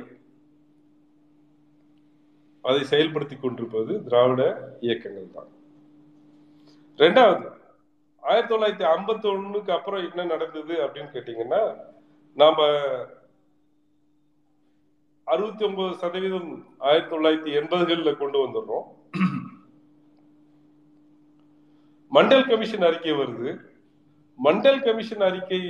[2.64, 4.42] அதை செயல்படுத்தி கொண்டிருப்பது திராவிட
[4.80, 5.50] இயக்கங்கள் தான்.
[6.98, 7.44] ரெண்டாவது
[8.22, 11.62] ஆயிரத்தி தொள்ளாயிரத்தி ஐம்பத்தி ஒண்ணுக்கு அப்புறம் என்ன நடந்தது அப்படின்னு கேட்டீங்கன்னா
[12.36, 12.58] நாம
[15.24, 18.86] அறுபத்தி ஒன்பது சதவீதம் ஆயிரத்தி தொள்ளாயிரத்தி எண்பதுகளில் கொண்டு வந்துடுறோம்.
[22.12, 23.58] மண்டல் கமிஷன் அறிக்கை வருது.
[24.44, 25.60] மண்டல் கமிஷன் அறிக்கை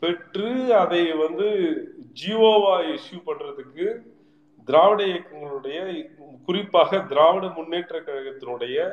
[0.00, 1.48] பெற்று அதை வந்து
[2.22, 4.00] ஜியோவா இஷ்யூ பண்றதுக்கு
[4.64, 6.10] திராவிட இயக்கங்களுடைய
[6.44, 8.90] குறிப்பாக திராவிட முன்னேற்ற கழகத்தினுடைய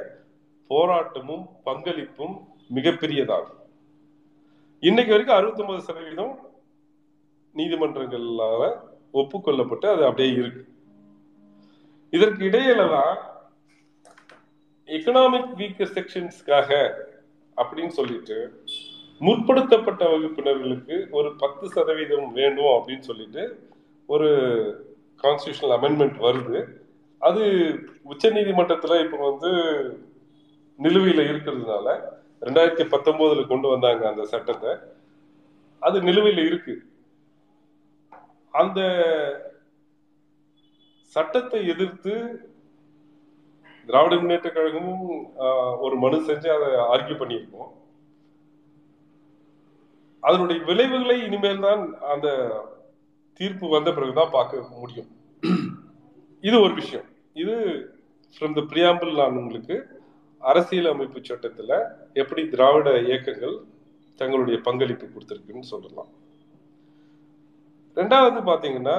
[0.70, 2.36] போராட்டமும் பங்களிப்பும்
[2.76, 3.62] மிகப்பெரியதாகும்.
[4.80, 6.40] இன்னைக்கு வரைக்கும் அறுபத்தி ஒன்பது சதவீதம்
[7.56, 8.87] நீதிமன்றங்களால
[9.22, 10.64] ஒப்புக்கொள்ளப்பட்டு அது அப்படியே இருக்கு.
[12.14, 13.14] இதற்கு இடையில தான்
[14.98, 16.72] எக்கனாமிக் வீக்கர் செக்ஷன்ஸ்க்காக
[17.58, 18.38] அப்படின்னு சொல்லிட்டு
[19.22, 23.44] முற்படுத்தப்பட்ட வகுப்பினர்களுக்கு ஒரு பத்து சதவீதம் வேண்டும் அப்படின்னு சொல்லிட்டு
[24.06, 24.30] ஒரு
[25.24, 26.60] கான்ஸ்டியூஷனல் அமெண்ட்மெண்ட் வருது.
[27.22, 27.44] அது
[28.12, 29.52] உச்ச நீதிமன்றத்தில் இப்போ வந்து
[30.80, 31.88] நிலுவையில் இருக்கிறதுனால
[32.48, 34.74] ரெண்டாயிரத்தி பத்தொன்பதுல கொண்டு வந்தாங்க அந்த சட்டத்தை.
[35.82, 36.76] அது நிலுவையில் இருக்கு.
[38.62, 38.80] அந்த
[41.16, 42.14] சட்டத்தை எதிர்த்து
[43.90, 45.04] திராவிட முன்னேற்ற கழகமும்
[45.86, 47.70] ஒரு மனு செஞ்சு அதை ஆர்கியூ பண்ணியிருக்கோம்.
[50.28, 52.28] அதனுடைய விளைவுகளை இனிமேல் தான் அந்த
[53.40, 55.10] தீர்ப்பு வந்த பிறகுதான் பார்க்க முடியும்.
[56.48, 57.08] இது ஒரு விஷயம்.
[57.42, 57.56] இது
[58.36, 59.76] ஃப்ரம் த பிரியாம்பிள் நான் உங்களுக்கு
[60.42, 61.76] அரசியல் அமைப்பு சட்டத்தில்
[62.22, 63.56] எப்படி திராவிட இயக்கங்கள்
[64.20, 66.12] தங்களுடைய பங்களிப்பு கொடுத்துருக்குன்னு சொல்லலாம்.
[67.98, 68.98] ரெண்டாவது பாத்தீங்கன்னா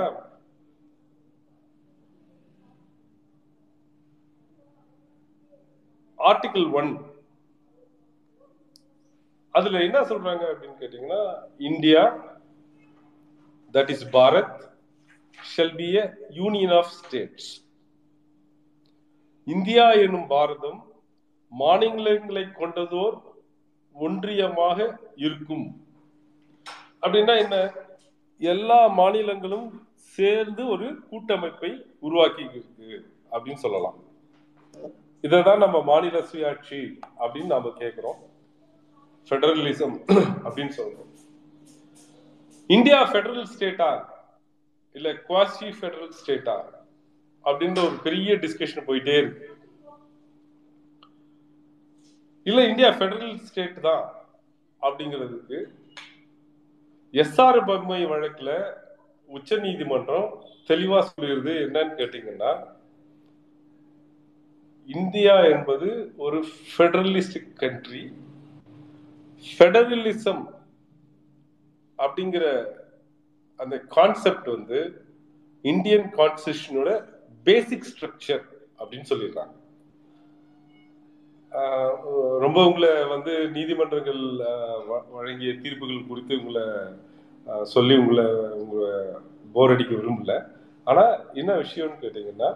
[6.19, 6.91] ஆர்டிகிள் ஒன்
[9.55, 11.23] அதுல என்ன சொல்றாங்க அப்படின்னு கேட்டீங்கன்னா
[11.71, 12.03] India
[13.75, 14.57] that is Bharat
[15.39, 17.49] shall be a union of states
[19.47, 20.81] India எனும் பாரதம்
[21.53, 23.17] மாநிலங்களை கொண்டதோர்
[23.97, 24.79] ஒன்றியமாக
[25.17, 25.67] இருக்கும்.
[27.03, 27.57] அப்படின்னா என்ன?
[28.41, 29.69] எல்லா மாநிலங்களும்
[30.17, 32.91] சேர்ந்து ஒரு கூட்டமைப்பை உருவாக்கி இருக்கு
[33.33, 33.99] அப்படின்னு சொல்லலாம்.
[35.23, 36.81] இதைதான் நம்ம மாநில சுயாட்சி
[37.21, 38.21] அப்படின்னு நாம கேட்கிறோம்
[39.31, 39.97] ஃபெடரலிசம்
[40.45, 41.11] அப்படின்னு சொல்றோம்.
[42.67, 43.91] இந்தியா ஃபெடரல் ஸ்டேட்டா
[44.93, 46.57] இல்ல குவாசி ஃபெடரல் ஸ்டேட்டா
[47.45, 49.47] அப்படின்ற ஒரு பெரிய டிஸ்கஷன் போயிட்டே இருக்கு.
[52.43, 54.05] இல்ல இந்தியா ஃபெடரல் ஸ்டேட் தான்
[54.83, 55.59] அப்படிங்கிறதுக்கு
[57.15, 58.51] எஸ்ஆர் பொம்மை வழக்குல
[59.29, 60.29] உச்ச நீதிமன்றம்
[60.69, 62.53] தெளிவா சொல்லிடுது என்னன்னு கேட்டீங்கன்னா
[64.89, 66.39] இந்தியா என்பது ஒரு
[66.71, 68.05] ஃபெடரலிஸ்டிக் கண்ட்ரி
[69.47, 70.45] ஃபெடரலிசம்
[71.99, 72.45] அப்படிங்கிற
[73.61, 74.81] அந்த கான்செப்ட் வந்து
[75.65, 76.91] இந்தியன் கான்ஸ்டியூஷனோட
[77.47, 78.45] பேசிக் ஸ்ட்ரக்சர்
[78.79, 79.55] அப்படின்னு சொல்லிடுறாங்க.
[82.45, 84.23] ரொம்ப உங்களை வந்து நீதிமன்றங்கள்
[85.15, 86.65] வழங்கிய தீர்ப்புகள் குறித்து உங்களை
[87.63, 88.27] சொல்லி உங்களை
[88.63, 88.91] உங்களை
[89.53, 90.35] போர் அடிக்க விரும்பல.
[90.85, 91.05] ஆனா
[91.41, 92.51] என்ன விஷயம்னு கேட்டீங்கன்னா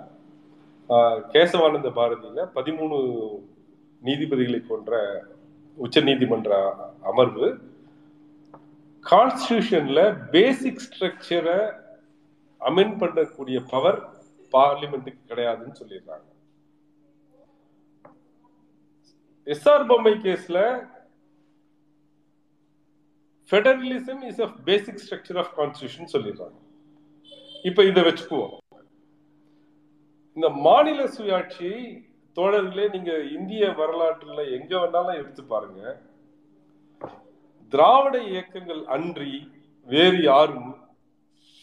[1.34, 2.96] கேசவானந்த பாரதியில பதிமூணு
[4.02, 5.00] நீதிபதிகளை கொன்ற
[5.76, 6.50] உச்ச நீதிமன்ற
[7.10, 7.48] அமர்வு
[9.04, 10.00] கான்ஸ்டியூஷன்ல
[10.30, 11.58] பேசிக் ஸ்ட்ரக்சரை
[12.60, 14.00] அமெண்ட் பண்ணக்கூடிய பவர்
[14.52, 16.26] பார்லிமெண்ட்டுக்கு கிடையாதுன்னு சொல்லிடுறாங்க.
[19.46, 20.58] எஸ்ஆர் பொம்மை கேஸ்ல
[23.50, 26.58] federalism is a basic structure of constitution சொல்லிடுறாங்க.
[27.62, 28.54] இப்ப இதை வச்சுக்குவோம்.
[30.36, 31.70] இந்த மாநில சுயாட்சி
[32.36, 36.02] தோழர்களே நீங்க இந்திய வரலாற்றுல எங்க வேணாலும் எடுத்து பாருங்க.
[37.72, 39.34] திராவிட இயக்கங்கள் அன்றி
[39.86, 40.72] வேறு யாரும்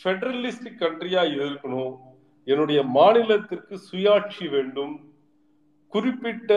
[0.03, 1.97] ஃபெடரலிஸ்டிக் கண்ட்ரியா இருக்கணும்.
[2.43, 5.13] என்னுடைய மாநிலத்திற்கு சுயாட்சி வேண்டும்.
[5.87, 6.51] குறிப்பிட்ட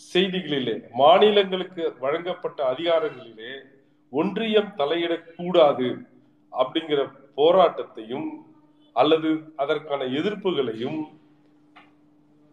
[0.00, 3.52] செய்திகளிலே மாநிலங்களுக்கு வழங்கப்பட்ட அதிகாரங்களிலே
[4.12, 5.88] ஒன்றியம் தலையிடக்கூடாது
[6.52, 7.00] அப்படிங்கிற
[7.36, 8.28] போராட்டத்தையும்
[8.92, 11.00] அல்லது அதற்கான எதிர்ப்புகளையும்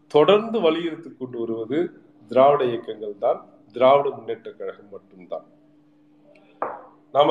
[0.07, 1.79] தொடர்ந்து வலியுறுத்தி கொண்டு வருவது
[2.31, 3.39] திராவிட இயக்கங்கள் தான்.
[3.71, 5.45] திராவிட முன்னேற்ற கழகம் மட்டும்தான்.
[7.11, 7.29] நாம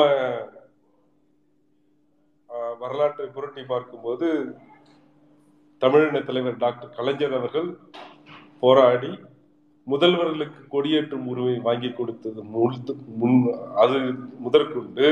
[2.81, 4.29] வரலாற்றை புரட்டி பார்க்கும்போது
[5.79, 7.69] தமிழின தலைவர் டாக்டர் கலைஞர் அவர்கள்
[8.61, 9.11] போராடி
[9.91, 13.39] முதல்வர்களுக்கு கொடியேற்றும் உரிமை வாங்கி கொடுத்தது முழுது- முன்
[13.77, 13.99] அது
[14.39, 15.07] முதற்கொண்டு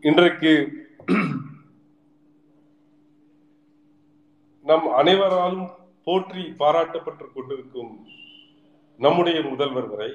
[0.00, 0.52] இன்றைக்கு
[4.66, 5.68] நம் அனைவராலும்
[6.04, 7.92] போற்றி பாராட்டப்பட்டு கொண்டிருக்கும்
[8.98, 10.10] நம்முடைய முதல்வர் வரை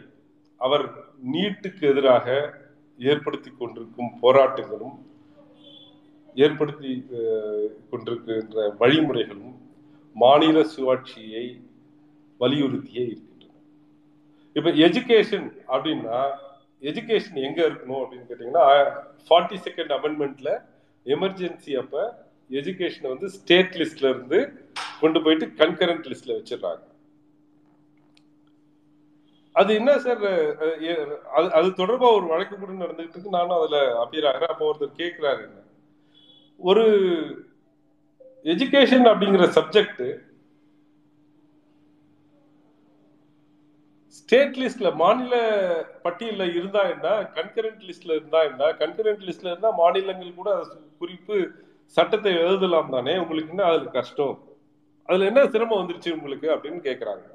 [0.60, 0.86] அவர்
[1.32, 2.28] நீட்டுக்கு எதிராக
[3.00, 4.96] ஏற்படுத்தி கொண்டிருக்கும் போராட்டங்களும்
[6.36, 6.92] ஏற்படுத்தி
[7.92, 9.56] கொண்டிருக்கின்ற வழிமுறைகளும்
[10.16, 11.46] மாநில சுயாட்சியை
[12.40, 13.33] வலியுறுத்தியே இருக்கு.
[14.56, 16.18] இப்ப எஜுகேஷன் அப்படின்னா
[16.82, 18.66] எஜுகேஷன் எங்க இருக்கணும் அப்படின்னு கேட்டீங்கன்னா
[19.28, 20.52] ஃபார்ட்டி செகண்ட் அமெண்ட்மெண்ட்ல
[21.06, 22.04] எமர்ஜென்சி அப்ப
[22.50, 24.40] எஜுகேஷனை வந்து ஸ்டேட் லிஸ்ட்ல இருந்து
[25.02, 26.84] கொண்டு போயிட்டு கன்கரண்ட் லிஸ்ட்ல வச்சிடுறாங்க.
[29.56, 30.24] அது என்ன சார்
[31.38, 33.38] அது அது தொடர்பா ஒரு வழக்கு கூட நடந்துகிட்டு இருக்கு.
[33.38, 35.60] நானும் அதுல அப்பியர் ஆகிறேன் அப்போ ஒருத்தர் கேட்கிறாரு என்ன?
[36.60, 36.86] ஒரு
[38.46, 40.04] எஜுகேஷன் அப்படிங்கிற சப்ஜெக்ட்
[44.18, 45.36] ஸ்டேட் லிஸ்ட்ல மாநில
[46.04, 47.08] பட்டியல்ல இருந்தா என்ன?
[47.36, 48.64] கன்கரண்ட் லிஸ்ட்ல இருந்தா என்ன?
[48.72, 51.52] கன்கரண்ட் லிஸ்ட்ல இருந்தா மாநிலங்கள் கூட அது குறிப்பு
[51.86, 53.18] சட்டத்தை எழுதலாம் தானே?
[53.18, 54.36] உங்களுக்கு என்ன அதுல கஷ்டம்?
[55.10, 57.26] அதுல என்ன சிரமம் வந்துருச்சு உங்களுக்கு அப்படின்னு கேக்குறாங்க.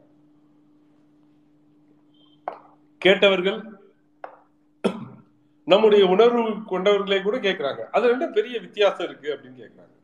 [3.03, 3.59] கேட்டவர்கள்
[5.65, 9.95] நம்முடைய உணர்வு கொண்டவர்களே கூட கேட்கிறாங்க அதுல என்ன பெரிய வித்தியாசம் இருக்கு அப்படின்னு கேட்கிறாங்க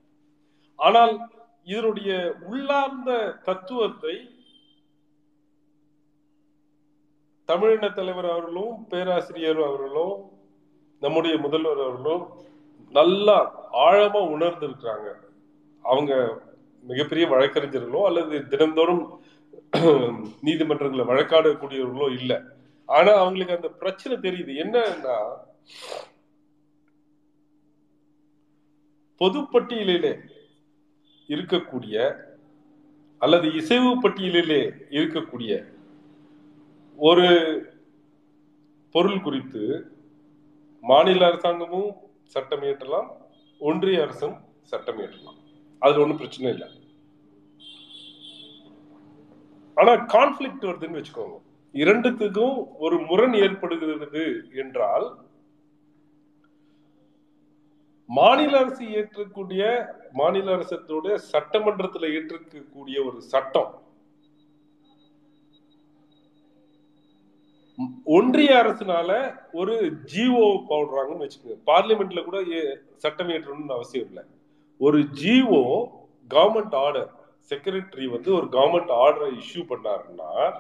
[0.78, 1.14] ஆனால்
[1.64, 2.10] இதனுடைய
[2.46, 3.10] உள்ளார்ந்த
[3.44, 4.14] தத்துவத்தை
[7.48, 10.14] தமிழின தலைவர் அவர்களும் பேராசிரியர் அவர்களும்
[11.02, 12.24] நம்முடைய முதல்வர் அவர்களும்
[12.92, 13.36] நல்லா
[13.86, 15.08] ஆழமா உணர்ந்துருக்கிறாங்க
[15.84, 16.12] அவங்க
[16.84, 19.04] மிகப்பெரிய வழக்கறிஞர்களோ அல்லது தினந்தோறும்
[20.46, 22.36] நீதிமன்றங்களை வழக்காடக்கூடியவர்களோ இல்லை.
[22.88, 24.52] ஆனா அவங்களுக்கு அந்த பிரச்சனை தெரியுது.
[24.64, 25.16] என்னன்னா
[29.20, 30.12] பொதுப்பட்டியலிலே
[31.28, 31.96] இருக்கக்கூடிய
[33.22, 35.52] அல்லது இசைவு பட்டியலிலே இருக்கக்கூடிய
[36.96, 37.26] ஒரு
[38.90, 39.92] பொருள் குறித்து
[40.80, 43.08] மாநில அரசாங்கமும் சட்டம் இயற்றலாம்
[43.58, 45.38] ஒன்றிய அரசும் சட்டம் இயற்றலாம்.
[45.78, 46.68] அதுல ஒன்றும் பிரச்சனை இல்லை.
[49.74, 51.40] ஆனா கான்ஃபிளிக்ட் வருதுன்னு வச்சுக்கோங்க.
[51.72, 55.18] இரண்டுத்துக்கும் ஒரு முரண் ஏற்படுகிறது என்றால்
[58.06, 63.82] மாநில அரசு இயற்றக்கூடிய மாநில அரசத்தோட சட்டமன்றத்தில் இயற்றக்கூடிய ஒரு சட்டம்
[68.04, 71.58] ஒன்றிய அரசுனால ஒரு ஜிஓ போடுறாங்கன்னு வச்சுக்கோங்க.
[71.66, 74.22] பார்லிமெண்ட்ல கூட ஏ- சட்டம் இயற்றணும்னு அவசியம் இல்லை.
[74.78, 75.86] ஒரு ஜிஓ
[76.30, 77.10] கவர்மெண்ட் ஆர்டர்
[77.48, 80.52] செக்ரட்டரி வந்து ஒரு கவர்மெண்ட் ஆர்டரை இஷ்யூ பண்ணாருன்னா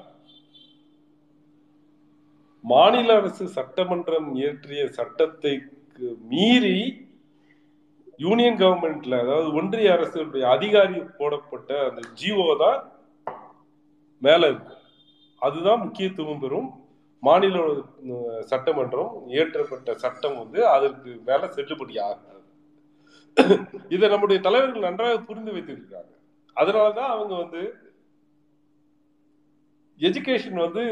[2.62, 5.62] மாநில அரசு சட்டமன்றம் இயற்றிய சட்டத்தை
[6.28, 7.06] மீறி
[8.16, 12.92] யூனியன் கவர்மெண்ட்ல அதாவது ஒன்றிய அரசுடைய அதிகாரி போடப்பட்ட அந்த ஜிஓ தான்
[14.18, 14.74] மேல இருக்கு.
[15.38, 16.83] அதுதான் முக்கியத்துவம் பெறும்
[17.26, 17.56] மாநில
[18.52, 22.30] சட்டமன்றம் இயற்றப்பட்ட சட்டம் வந்து அதற்கு மேல செல்லுபடி ஆகாது.
[23.88, 26.12] இதை நம்முடைய தலைவர்கள் நன்றாக புரிந்து வைத்திருக்கிறாங்க.
[26.56, 27.62] அதனாலதான் அவங்க வந்து
[29.98, 30.84] எஜுகேஷன் வந்து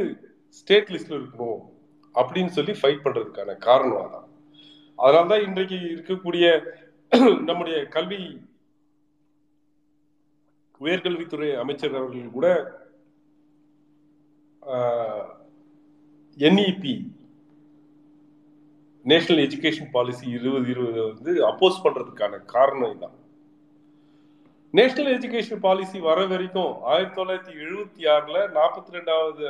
[0.59, 1.61] ஸ்டேட் லிஸ்ட்ல இருக்கணும்
[2.14, 4.29] அப்படின்னு சொல்லி ஃபைட் பண்றதுக்கான காரணம் அதான்.
[4.99, 6.47] அதனால்தான் இன்றைக்கு இருக்கக்கூடிய
[7.42, 8.21] நம்முடைய கல்வி
[10.81, 12.47] உயர்கல்வித்துறை அமைச்சர் அவர்கள் கூட
[16.38, 16.92] என்இபி
[19.07, 23.16] நேஷனல் எஜுகேஷன் பாலிசி இருபது இருபது வந்து அப்போஸ் பண்றதுக்கான காரணம் இதான்
[24.75, 29.45] நேஷனல் எஜுகேஷன் பாலிசி வர வரைக்கும் ஆயிரத்தி தொள்ளாயிரத்தி எழுபத்தி ஆறுல நாற்பத்தி ரெண்டாவது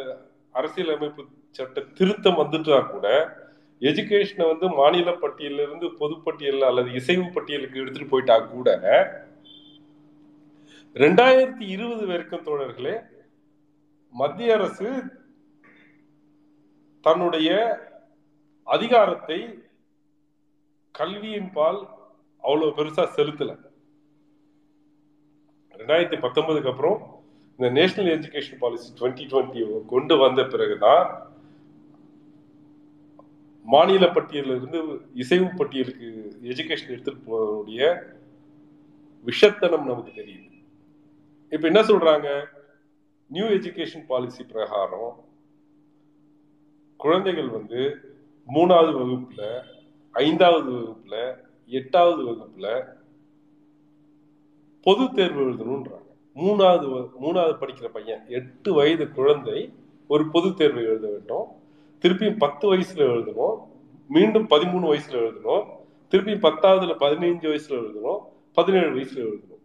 [0.55, 1.23] அரசியலமைப்பு
[1.59, 3.07] சட்ட திருத்தம் வந்துட்டா கூட
[3.83, 8.69] எஜுகேஷனை வந்து மாநில பட்டியலில் இருந்து பொதுப்பட்டியல் அல்லது இசைவு பட்டியலுக்கு எடுத்துட்டு போயிட்டா கூட
[10.97, 12.97] ரெண்டாயிரத்தி இருபது வரைக்கும் தோழர்களே
[14.15, 14.89] மத்திய அரசு
[17.05, 17.51] தன்னுடைய
[18.63, 19.39] அதிகாரத்தை
[20.91, 21.81] கல்வியின் பால்
[22.43, 23.53] அவ்வளவு பெருசா செலுத்தல.
[25.79, 26.99] ரெண்டாயிரத்தி பத்தொன்பதுக்கு அப்புறம்
[27.57, 31.07] இந்த national education policy twenty twenty கொண்டு வந்த பிறகுதான்
[33.65, 34.79] மாநில பட்டியலில் இருந்து
[35.15, 36.09] இசைவு பட்டியலுக்கு
[36.43, 37.83] எஜுகேஷன் எடுத்துட்டு போவதுடைய
[39.27, 40.49] விஷத்தனம் நமக்கு தெரியுது.
[41.51, 42.29] இப்ப என்ன சொல்றாங்க?
[43.31, 45.13] நியூ எஜுகேஷன் பாலிசி பிரகாரம்
[47.03, 47.79] குழந்தைகள் வந்து
[48.55, 49.63] மூணாவது வகுப்புல
[50.13, 51.37] ஐந்தாவது வகுப்புல
[51.67, 52.85] எட்டாவது வகுப்புல
[54.83, 56.11] பொது தேர்வு எழுதணும்ன்றாங்க.
[56.35, 59.73] மூணாவது மூணாவது படிக்கிற பையன் எட்டு வயது குழந்தை
[60.07, 61.47] ஒரு பொது தேர்வு எழுத வேண்டும்.
[62.03, 63.57] திருப்பியும் பத்து வயசுல எழுதணும்.
[64.09, 65.67] மீண்டும் பதிமூணு வயசுல எழுதணும்.
[66.11, 68.19] திருப்பியும் பத்தாவதுல பதினைஞ்சு வயசுல எழுதணும்.
[68.55, 69.63] பதினேழு வயசுல எழுதணும்.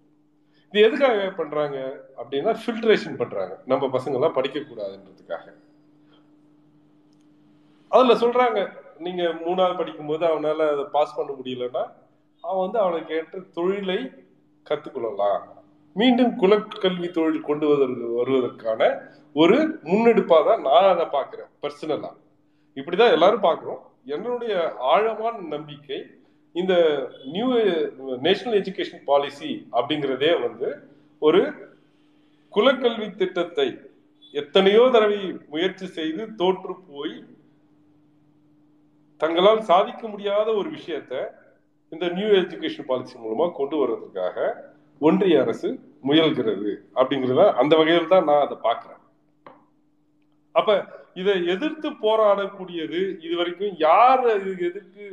[0.71, 3.63] இது எதுக்காக பண்றாங்க அப்படின்னா ஃபில்ட்ரேஷன் பண்றாங்க.
[3.65, 5.53] நம்ம பசங்க எல்லாம் படிக்க கூடாதுன்றதுக்காக
[7.97, 8.59] அதுல சொல்றாங்க
[8.99, 11.83] நீங்க மூணாவது படிக்கும் போது அவனால அதை பாஸ் பண்ண முடியலன்னா
[12.43, 13.99] அவன் வந்து அவனுக்கு ஏற்ற தொழிலை
[14.65, 15.43] கத்துக்கொள்ளலாம்.
[15.95, 18.81] மீண்டும் குலக்கல்வி தொழில் கொண்டு வருவதற்கு வருவதற்கான
[19.35, 22.11] ஒரு முன்னெடுப்பா தான் நான் அதை பாக்குறேன் பர்சனலா
[22.77, 24.53] இப்படிதான் எல்லாரும் பாக்குறோம் என்னுடைய
[24.87, 25.99] ஆழமான நம்பிக்கை
[26.55, 26.73] இந்த
[27.25, 27.47] நியூ
[28.21, 30.69] நேஷனல் எஜுகேஷன் பாலிசி அப்படிங்கிறதே வந்து
[31.21, 31.41] ஒரு
[32.53, 33.67] குலக்கல்வி திட்டத்தை
[34.33, 37.15] எத்தனையோ தடவை முயற்சி செய்து தோற்று போய்
[39.21, 41.13] தங்களால் சாதிக்க முடியாத ஒரு விஷயத்த
[41.91, 44.37] இந்த நியூ எஜுகேஷன் பாலிசி மூலமா கொண்டு வர்றதுக்காக
[45.01, 45.69] ஒன்றிய அரசு
[46.03, 49.01] முயல்கிறது அப்படிங்கிறத அந்த வகையில் தான் நான் அதை பார்க்குறேன்.
[50.55, 50.71] அப்ப
[51.15, 55.05] இதை எதிர்த்து போராடக்கூடியது இது வரைக்கும் யார் இதுக்கு எதிர்த்து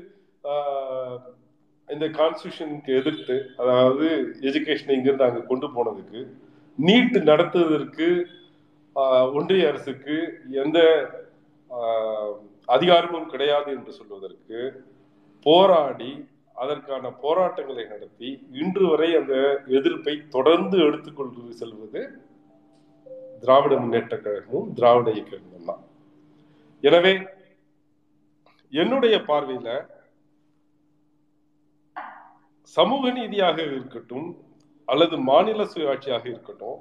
[1.88, 4.06] இந்த கான்ஸ்டியூஷனுக்கு எதிர்த்து அதாவது
[4.42, 6.20] எஜுகேஷனை இங்கிருந்து அங்கே கொண்டு போனதுக்கு
[6.78, 8.08] நீட் நடத்துவதற்கு
[9.36, 10.16] ஒன்றிய அரசுக்கு
[10.62, 10.78] எந்த
[12.68, 14.58] அதிகாரமும் கிடையாது என்று சொல்வதற்கு
[15.46, 16.12] போராடி
[16.56, 19.34] அதற்கான போராட்டங்களை நடத்தி இன்று வரை அந்த
[19.68, 22.02] எதிர்ப்பை தொடர்ந்து எடுத்துக்கொண்டு செல்வது
[23.42, 25.82] திராவிட முன்னேற்ற கழகமும் திராவிட இயக்கமும் தான்.
[26.82, 27.12] எனவே
[28.72, 29.68] என்னுடைய பார்வையில
[32.76, 34.28] சமூக நீதியாக இருக்கட்டும்
[34.88, 36.80] அல்லது மாநில சுயாட்சியாக இருக்கட்டும்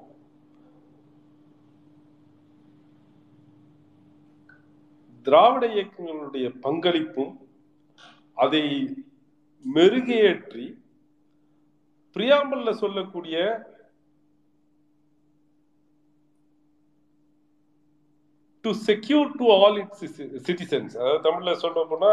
[5.25, 7.33] திராவிட இயக்கங்களுடைய பங்களிப்பும்
[8.37, 8.63] அதை
[9.65, 10.65] மெருகேற்றி
[12.15, 13.37] பிரியாம்பல்ல சொல்லக்கூடிய
[18.65, 20.03] to secure to all its
[20.45, 22.11] citizens அதாவது தமிழ்ல சொல்ல போனா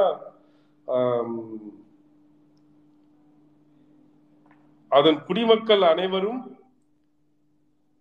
[4.92, 6.40] அதன் குடிமக்கள் அனைவரும்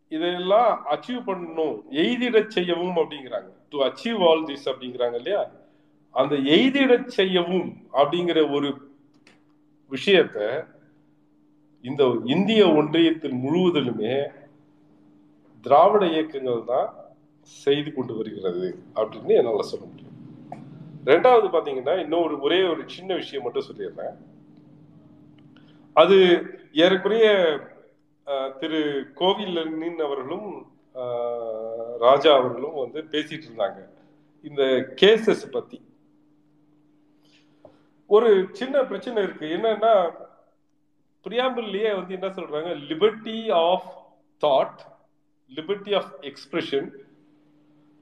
[0.10, 3.50] இதையெல்லாம் அச்சீவ் பண்ணணும் எய்திட செய்யவும் அப்படிங்கிறாங்க.
[3.70, 5.52] டு அச்சீவ் ஆல் திஸ் அப்படிங்கிறாங்க இல்லையா?
[6.12, 8.70] அந்த எய்திட செய்யவும் அப்படிங்கிற ஒரு
[9.92, 10.66] விஷயத்த
[11.82, 14.16] இந்த இந்திய ஒன்றியத்தில் முழுவதிலுமே
[15.62, 16.90] திராவிட இயக்கங்கள் தான்
[17.42, 20.18] செய்து கொண்டு வருகிறது அப்படின்னு என்னால் சொல்ல முடியும்.
[21.06, 24.16] ரெண்டாவது பாத்தீங்கன்னா இன்னொரு ஒரே ஒரு சின்ன விஷயம் மட்டும் சொல்லிடுறேன்.
[25.94, 26.18] அது
[26.74, 27.28] ஏறக்குறைய
[28.60, 30.72] திரு கோவிலனின் அவர்களும்
[32.00, 33.80] ராஜா அவர்களும் வந்து பேசிட்டு இருந்தாங்க.
[34.44, 34.64] இந்த
[35.02, 35.82] கேசஸ் பத்தி.
[38.06, 39.46] ஒரு சின்ன பிரச்சனை இருக்கு.
[39.46, 39.94] என்னன்னா
[41.24, 42.70] பிரியாம்பிள்லயே வந்து என்ன சொல்றாங்க?
[42.90, 43.90] Liberty of
[44.46, 44.80] thought
[45.56, 46.90] liberty of expression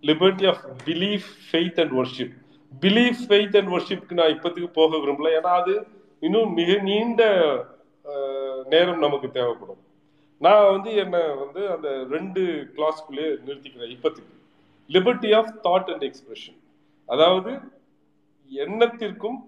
[0.02, 2.36] liberty of belief faith and worship
[2.82, 5.34] belief faith and ஒர்ஷிப்க்கு நான் இப்போதைக்கு போக விரும்பல.
[5.38, 5.88] ஏன்னா அது
[6.20, 7.24] இன்னும் மிக நீண்ட
[8.70, 9.86] நேரம் நமக்கு தேவைப்படும்.
[10.42, 12.42] நான் வந்து என்ன வந்து அந்த ரெண்டு
[12.76, 14.34] கிளாஸ்க்குள்ளேயே நிறுத்திக்கிறேன் இப்பத்துக்கு
[14.90, 16.60] liberty of thought and expression
[17.10, 17.52] அதாவது
[18.52, 19.40] எண்ணத்திற்கும்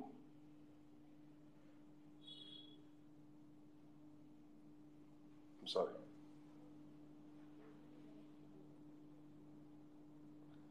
[5.67, 5.93] சாரி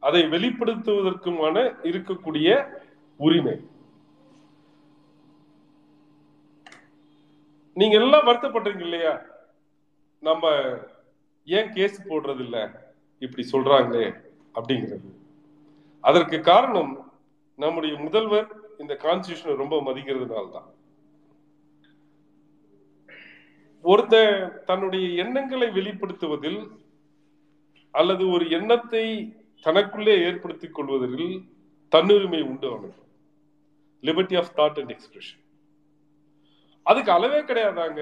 [0.03, 2.49] அதை வெளிப்படுத்துவதற்குமான இருக்கக்கூடிய
[3.19, 3.55] உரிமை.
[7.77, 9.13] நீங்க எல்லாம் வருத்தப்படுறீங்க இல்லையா?
[10.19, 10.45] நம்ம
[11.45, 12.57] ஏன் கேஸ் போடுறது இல்ல
[13.19, 14.07] இப்படி சொல்றாங்களே
[14.53, 15.09] அப்படிங்கிறது.
[16.01, 16.91] அதற்கு காரணம்
[17.55, 20.69] நம்முடைய முதல்வர் இந்த கான்ஸ்டியூஷனை ரொம்ப மதிக்கிறதுனால தான்
[23.83, 24.15] ஒருத்த
[24.63, 26.61] தன்னுடைய எண்ணங்களை வெளிப்படுத்துவதில்
[27.91, 29.05] அல்லது ஒரு எண்ணத்தை
[29.65, 31.31] தனக்குள்ளே ஏற்படுத்திக் கொள்வதில்
[31.89, 33.03] தன்னுரிமை உண்டு அவனுக்கு.
[34.03, 35.43] Liberty of thought and expression
[36.83, 38.01] அதுக்கு அளவே கிடையாதாங்க.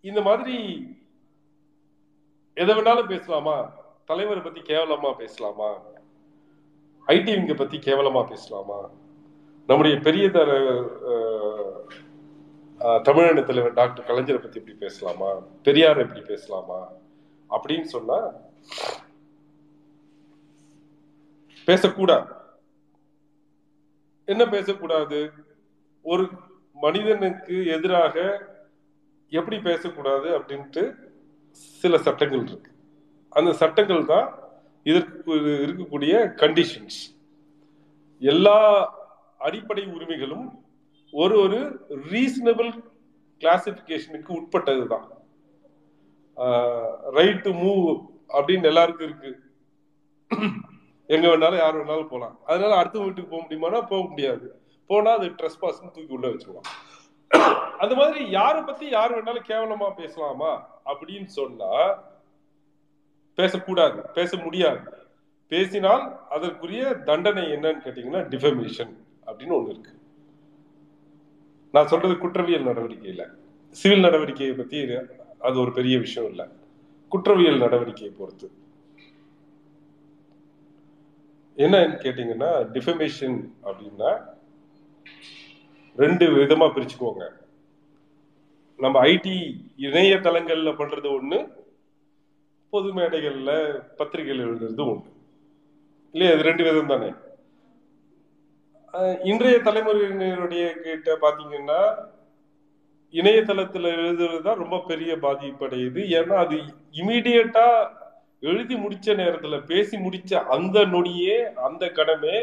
[0.00, 0.56] இந்த மாதிரி
[2.60, 3.56] எதை வேணாலும் பேசலாமா?
[4.04, 5.70] தலைவரை பத்தி கேவலமா பேசலாமா?
[7.06, 8.78] ஐடிவிங்க பத்தி கேவலமா பேசலாமா?
[9.66, 10.50] நம்முடைய பெரிய தர
[13.02, 15.30] தமிழக தலைவர் டாக்டர் கலைஞரை பத்தி எப்படி பேசலாமா?
[15.62, 16.80] பெரியார் எப்படி பேசலாமா?
[17.50, 18.18] அப்படின்னு சொன்னா
[21.64, 22.32] பேசக்கூடாது.
[24.24, 25.30] என்ன பேசக்கூடாது?
[26.02, 26.28] ஒரு
[26.72, 28.14] மனிதனுக்கு எதிராக
[29.28, 31.05] எப்படி பேசக்கூடாது அப்படின்ட்டு
[31.82, 32.70] சில சட்டங்கள் இருக்கு.
[33.38, 34.28] அந்த சட்டங்கள் தான்
[34.90, 35.32] இதற்கு
[35.64, 37.00] இருக்கக்கூடிய கண்டிஷன்ஸ்
[38.22, 38.58] எல்லா
[39.46, 40.46] அடிப்படை உரிமைகளும்
[41.12, 41.58] ஒரு ஒரு
[42.12, 42.70] ரீசனபிள்
[43.40, 45.06] கிளாசிபிகேஷனுக்கு உட்பட்டதுதான்
[47.16, 47.84] ரைட் டு மூவ்
[48.36, 49.30] அப்படின்னு எல்லாருக்கும் இருக்கு.
[51.08, 54.46] எங்க வேணாலும் யார் வேணாலும் போகலாம் அதனால அடுத்த வீட்டுக்கு போக முடியுமானா போக முடியாது.
[54.90, 56.70] போனா அது ட்ரெஸ் பாஸ்ன்னு தூக்கி உள்ள வச்சிருவான்
[57.78, 61.72] அந்த மாதிரி யாரை பத்தி யார் வேணாலும் கேவலமா பேசலாமா அப்படின்னு சொன்னா
[63.34, 64.80] பேசக்கூடாது பேச முடியாது.
[65.48, 68.92] பேசினால் அதற்குரிய தண்டனை என்னன்னு கேட்டீங்கன்னா டிஃபமேஷன்
[69.26, 69.98] அப்படின்னு ஒண்ணு இருக்கு.
[71.72, 73.26] நான் சொல்றது குற்றவியல் நடவடிக்கை
[73.70, 74.78] சிவில் நடவடிக்கையை பத்தி
[75.38, 76.46] அது ஒரு பெரிய விஷயம் இல்லை.
[77.08, 78.50] குற்றவியல் நடவடிக்கையை பொறுத்து.
[81.56, 84.34] என்னன்னு கேட்டீங்கன்னா டிஃபமேஷன் அப்படின்னா
[85.96, 87.24] ரெண்டு விதமா பிரிச்சுக்கோங்க.
[88.78, 89.36] நம்ம ஐடி
[89.78, 91.38] இணையதளங்கள்ல பண்றது ஒண்ணு
[92.70, 93.50] பொது மேடைகள்ல
[93.96, 95.06] பத்திரிகைகள் எழுதுறது ஒண்ணு.
[96.12, 96.34] இல்லையா?
[96.34, 97.10] இது ரெண்டு விதம் தானே.
[99.22, 101.80] இன்றைய தலைமுறையினருடைய கிட்ட பாத்தீங்கன்னா
[103.12, 106.00] இணையதளத்துல எழுதுறது தான் ரொம்ப பெரிய பாதிப்படையுது.
[106.18, 106.56] ஏன்னா அது
[106.92, 107.66] இமீடியட்டா
[108.40, 111.36] எழுதி முடிச்ச நேரத்துல பேசி முடிச்ச அந்த நொடியே
[111.66, 112.36] அந்த கடமை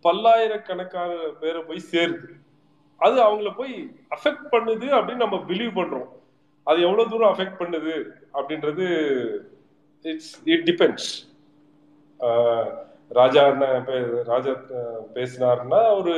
[0.00, 2.28] பல்லாயிரக்கணக்கான பேரை போய் சேருது.
[3.00, 3.74] அது அவங்கள போய்
[4.16, 6.08] அஃபெக்ட் பண்ணுது அப்படின்னு நம்ம பிலீவ் பண்றோம்.
[6.66, 7.94] அது எவ்வளவு தூரம் அஃபெக்ட் பண்ணுது
[8.38, 8.86] அப்படின்றது
[10.04, 11.10] it's it depends
[13.18, 13.42] Raja
[14.32, 14.52] Raja
[15.16, 16.14] பேசினாருன்னா ஒரு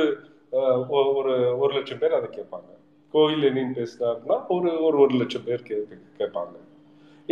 [1.19, 2.69] ஒரு ஒரு லட்சம் பேர் அதை கேட்பாங்க.
[3.13, 5.67] கோவில் என்னன்னு பேசினார்னா ஒரு ஒரு ஒரு லட்சம் பேர்
[6.21, 6.55] கேட்பாங்க.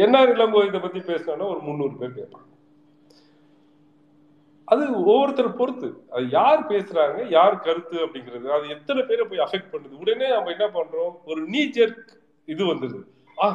[0.03, 2.49] என்ன இளங்கோ இதை பத்தி பேசினாலும் ஒரு முந்நூறு பேர் கேட்பாங்க.
[4.71, 5.87] அது ஒவ்வொருத்தர் பொறுத்து.
[6.15, 8.47] அது யார் பேசுறாங்க யார் கருத்து அப்படிங்கிறது.
[8.55, 9.95] அது எத்தனை பேரை போய் அஃபெக்ட் பண்ணுது?
[10.03, 11.13] உடனே நம்ம என்ன பண்றோம்?
[11.25, 12.07] ஒரு நீஜர்க்
[12.53, 13.03] இது வந்துருது.
[13.41, 13.47] ஆ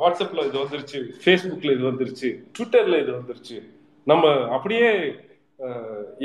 [0.00, 3.56] வாட்ஸ்அப்ல இது வந்துருச்சு ஃபேஸ்புக்ல இது வந்துருச்சு ட்விட்டர்ல இது வந்துருச்சு.
[4.10, 4.90] நம்ம அப்படியே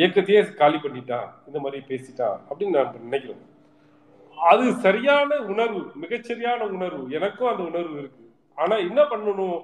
[0.02, 3.42] இயக்கத்தையே காலி பண்ணிட்டா இந்த மாதிரி பேசிட்டா அப்படின்னு நான் நினைக்கிறேன்.
[4.38, 7.04] அது சரியான உணர்வு மிகச்சரியான உணர்வு.
[7.18, 8.24] எனக்கும் அந்த உணர்வு இருக்கு.
[8.56, 9.58] ஆனா என்ன பண்ணணும்?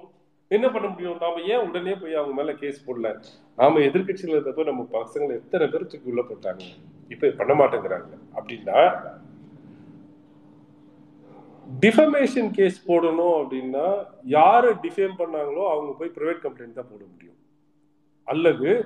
[0.56, 1.18] என்ன பண்ண முடியும்?
[1.20, 3.08] நாம ஏன் உடனே போய் அவங்க மேல கேஸ் போடல?
[3.56, 6.64] நாம எதிர்கட்சியில இருந்தப்போ நம்ம பசங்களை எத்தனை பேருக்கு உள்ள போட்டாங்க?
[7.08, 8.10] இப்ப பண்ண மாட்டேங்கிறாங்க.
[8.38, 8.80] அப்படின்னா
[11.80, 13.86] டிஃபமேஷன் கேஸ் போடணும் அப்படின்னா
[14.22, 17.38] யாரு டிஃபேம் பண்ணாங்களோ அவங்க போய் ப்ரைவேட் கம்ப்ளைண்ட் தான் போட முடியும்.
[18.24, 18.84] அல்லது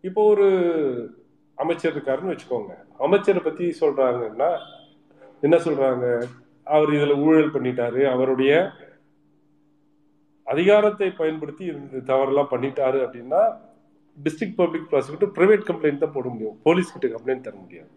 [0.00, 0.48] இப்போ ஒரு
[1.54, 2.72] அமைச்சர் இருக்காருன்னு வச்சுக்கோங்க.
[2.98, 4.50] அமைச்சரை பத்தி சொல்றாங்கன்னா
[5.40, 6.06] என்ன சொல்றாங்க?
[6.64, 8.00] அவர் இதுல ஊழல் பண்ணிட்டாரு.
[8.14, 8.70] அவருடைய
[10.52, 13.42] அதிகாரத்தை பயன்படுத்தி இந்த தவறெல்லாம் பண்ணிட்டாரு அப்படின்னா
[14.24, 16.56] district public prosecutor private complaint தான் போட முடியும்.
[16.66, 17.92] போலீஸ் கிட்ட கம்ப்ளைண்ட் தர முடியாது.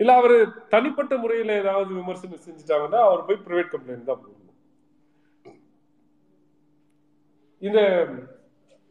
[0.00, 0.36] இல்ல அவர்
[0.72, 4.44] தனிப்பட்ட முறையில ஏதாவது விமர்சனம் செஞ்சுட்டாங்கன்னா அவர் போய் பிரைவேட் கம்ப்ளைண்ட் தான் போடணும்.
[7.62, 7.80] இந்த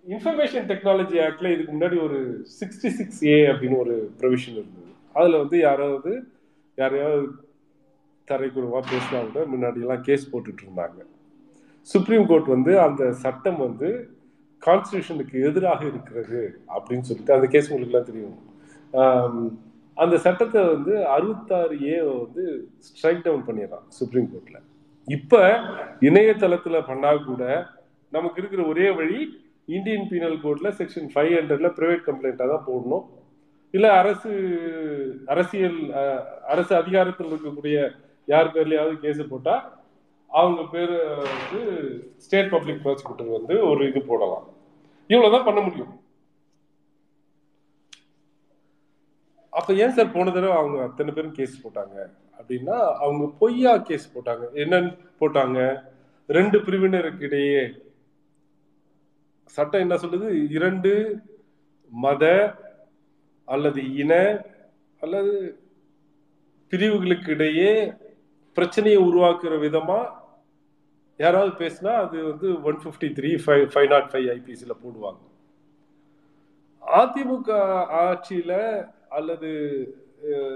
[0.06, 2.20] இன்ஃபர்மேஷன் டெக்னாலஜி ஆக்ட்ல இதுக்கு முன்னாடி ஒரு
[2.60, 4.92] சிக்ஸ்டி சிக்ஸ் ஏ அப்படின்னு ஒரு ப்ரொவிஷன் இருந்தது.
[5.20, 6.12] அதுல வந்து யாராவது
[6.82, 7.28] யாரையாவது
[8.32, 11.00] தரைக்குழுவாக பேசினா கூட முன்னாடியெல்லாம் கேஸ் போட்டுட்டு இருந்தாங்க.
[11.92, 13.90] சுப்ரீம் கோர்ட் வந்து அந்த சட்டம் வந்து
[14.64, 16.42] கான்ஸ்டியூஷனுக்கு எதிராக இருக்கிறது
[16.76, 18.38] அப்படின்னு சொல்லிட்டு அந்த கேஸ் உங்களுக்குலாம் தெரியும்.
[20.04, 22.44] அந்த சட்டத்தை வந்து அறுபத்தாறு ஏ வந்து
[22.88, 24.58] ஸ்ட்ரைக் டவுன் பண்ணிடுறான் சுப்ரீம் கோர்ட்ல
[25.08, 25.42] இப்போ
[26.08, 27.44] இணையதளத்தில் பண்ணால் கூட
[28.16, 29.20] நமக்கு இருக்கிற ஒரே வழி
[29.76, 33.06] இந்தியன் பீனல் கோட்ல செக்ஷன் ஃபைவ் ஹண்ட்ரட்ல ப்ரைவேட் கம்ப்ளைண்ட்டாக தான் போடணும்.
[33.74, 34.32] இல்லை அரசு
[35.34, 35.80] அரசியல்
[36.54, 37.78] அரசு அதிகாரத்தில் இருக்கக்கூடிய
[38.32, 39.56] யார் பேர்லயாவது கேஸ் போட்டா
[40.40, 40.94] அவங்க பேர்
[41.32, 41.60] வந்து
[42.24, 44.46] ஸ்டேட் பப்ளிக் ப்ராசிக்யூட்டர் வந்து ஒரு இது போடலாம்.
[45.08, 45.94] இவ்வளவுதான் பண்ண முடியும்.
[49.60, 51.98] அப்ப ஏன் சார் போன தடவை அவங்க அத்தனை பேரும் கேஸ் போட்டாங்க?
[52.40, 54.46] அப்படின்னா அவங்க பொய்யா கேஸ் போட்டாங்க.
[54.64, 55.60] என்னன்னு போட்டாங்க?
[56.38, 57.62] ரெண்டு பிரிவினருக்கு இடையே
[59.56, 60.30] சட்டம் என்ன சொல்லுது?
[60.58, 60.92] இரண்டு
[61.90, 62.24] மத
[63.46, 64.14] அல்லது இன
[65.02, 65.36] அல்லது
[66.72, 67.72] பிரிவுகளுக்கு இடையே
[68.58, 70.00] பிரச்சனையை உருவாக்குற விதமா
[71.20, 75.22] யாராவது பேசினா அது வந்து one fifty three five five naught five ஐபிசியில் போடுவாங்க.
[76.84, 77.50] அதிமுக
[78.04, 78.52] ஆட்சியில
[79.18, 79.50] அல்லது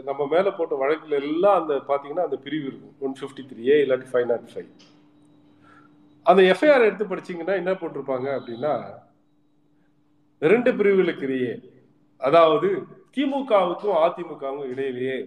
[0.08, 2.96] நம்ம மேல போட்ட வழக்குல எல்லாம் அந்த பாத்தீங்கன்னா அந்த பிரிவு இருக்கும்.
[3.06, 4.70] ஒன் ஃபிஃப்டி த்ரீ ஏ இல்லாட்டி ஃபைவ் நாட் ஃபைவ்
[6.26, 8.74] அந்த எஃப்ஐஆர் எடுத்து படிச்சீங்கன்னா என்ன போட்டிருப்பாங்க அப்படின்னா
[10.42, 11.54] ரெண்டு பிரிவுகளுக்கு இடையே
[12.22, 12.70] அதாவது
[13.16, 15.18] திமுகவுக்கும் அதிமுகவும் இடையிலேயே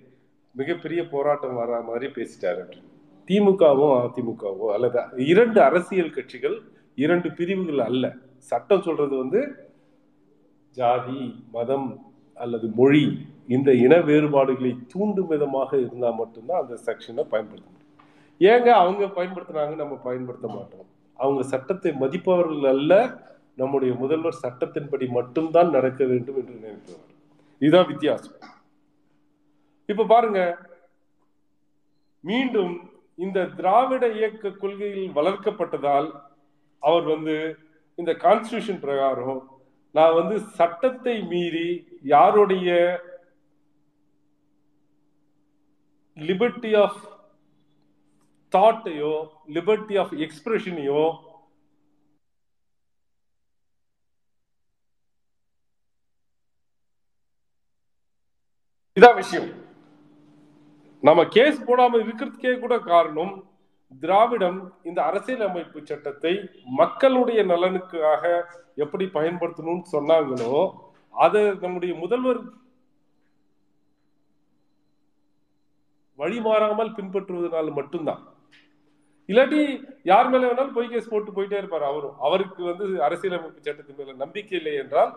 [0.60, 2.62] மிகப்பெரிய போராட்டம் வர மாதிரி பேசிட்டாரு.
[2.64, 2.92] அப்படின்னு
[3.28, 6.56] திமுகவும் அதிமுகவோ அல்லது இரண்டு அரசியல் கட்சிகள்
[7.04, 8.04] இரண்டு பிரிவுகள் அல்ல.
[8.50, 9.40] சட்டம் சொல்றது வந்து
[10.76, 11.20] ஜாதி
[11.52, 11.88] மதம்
[12.36, 13.04] அல்லது மொழி
[13.54, 17.90] இந்த இன வேறுபாடுகளை தூண்டும் விதமாக இருந்தால் மட்டும்தான் அந்த செக்ஷனை பயன்படுத்த முடியும்.
[18.40, 20.88] ஏங்க அவங்க பயன்படுத்துறாங்க நம்ம பயன்படுத்த மாட்டோம்.
[21.18, 22.92] அவங்க சட்டத்தை மதிப்பவர்கள் அல்ல
[23.60, 27.12] நம்முடைய முதல்வர் சட்டத்தின்படி மட்டும்தான் நடக்க வேண்டும் என்று நினைக்கிறவர்
[27.62, 28.36] இதுதான் வித்தியாசம்.
[29.88, 30.40] இப்ப பாருங்க.
[32.24, 32.74] மீண்டும்
[33.14, 36.08] இந்த திராவிட இயக்க கொள்கையில் வளர்க்கப்பட்டதால்
[36.82, 37.34] அவர் வந்து
[37.98, 39.42] இந்த கான்ஸ்டியூஷன் பிரகாரம்
[39.94, 41.68] நான் வந்து சட்டத்தை மீறி
[42.14, 42.70] யாருடைய
[46.16, 47.00] லிபர்ட்டி ஆஃப்
[48.52, 49.14] தாட்டையோ
[49.54, 51.04] லிபர்ட்டி ஆஃப் எக்ஸ்பிரஷனையோ
[58.96, 59.63] இதான் விஷயம்.
[61.06, 63.32] நம்ம கேஸ் போடாம இருக்கிறதுக்கே கூட காரணம்
[64.02, 66.32] திராவிடம் இந்த அரசியல் அமைப்பு சட்டத்தை
[66.80, 68.22] மக்களுடைய நலனுக்காக
[68.84, 70.54] எப்படி பயன்படுத்தணும்னு சொன்னாங்களோ
[71.14, 72.40] அதை நம்முடைய முதல்வர்
[76.18, 78.22] வழிமாறாமல் பின்பற்றுவதனால மட்டும்தான்.
[79.28, 79.60] இல்லாட்டி
[80.10, 82.16] யார் மேல வேணாலும் பொய் கேஸ் போட்டு போயிட்டே இருப்பார் அவரும்.
[82.26, 85.12] அவருக்கு வந்து அரசியலமைப்பு சட்டத்தின் மேல நம்பிக்கை இல்லை என்றால்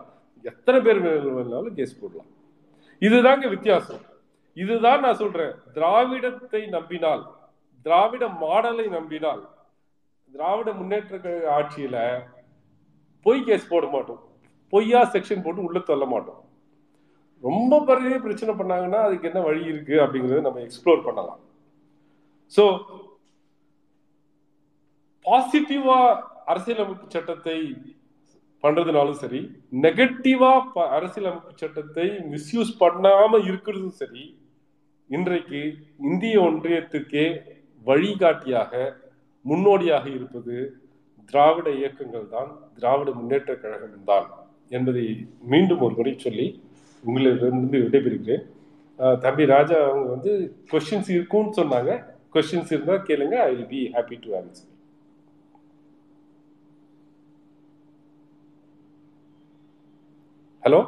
[0.51, 2.29] எத்தனை பேர் வேணாலும் கேஸ் போடலாம்.
[3.07, 4.03] இதுதாங்க வித்தியாசம்.
[4.61, 5.53] இதுதான் நான் சொல்றேன்.
[5.75, 7.23] திராவிடத்தை நம்பினால்
[7.85, 9.43] திராவிட மாடலை நம்பினால்
[10.33, 11.97] திராவிட முன்னேற்ற கழக ஆட்சியில
[13.25, 14.21] பொய் கேஸ் போட மாட்டோம்.
[14.73, 16.41] பொய்யா செக்ஷன் போட்டு உள்ள தள்ள மாட்டோம்.
[17.43, 21.41] ரொம்ப பெரிய பிரச்சனை பண்ணாங்கன்னா அதுக்கு என்ன வழி இருக்கு அப்படிங்கறத நம்ம எக்ஸ்ப்ளோர் பண்ணலாம்.
[22.55, 22.63] ஸோ
[25.25, 25.99] பாசிட்டிவா
[26.51, 27.57] அரசியலமைப்பு சட்டத்தை
[28.63, 29.41] பண்றதுனாலும் சரி
[29.85, 30.51] நெகட்டிவா
[30.97, 34.23] அரசியலமைப்பு சட்டத்தை மிஸ்யூஸ் பண்ணாம இருக்கிறதும் சரி
[35.09, 35.59] இன்றைக்கு
[36.09, 37.25] இந்திய ஒன்றியத்துக்கே
[37.85, 38.71] வழிகாட்டியாக
[39.45, 40.55] முன்னோடியாக இருப்பது
[41.29, 44.27] திராவிட இயக்கங்கள் தான் திராவிட முன்னேற்ற கழகம் தான்
[44.77, 45.05] என்பதை
[45.53, 46.47] மீண்டும் ஒரு முறை சொல்லி
[47.03, 48.43] உங்களிடமிருந்து விடைபெறுகிறேன்.
[49.25, 50.31] தம்பி ராஜா அவங்க வந்து
[50.71, 51.91] கொஸ்டின்ஸ் இருக்கும்னு சொன்னாங்க.
[52.33, 54.73] கொஸ்டின்ஸ் இருந்தால் கேளுங்க I will be happy to answer
[60.63, 60.79] hello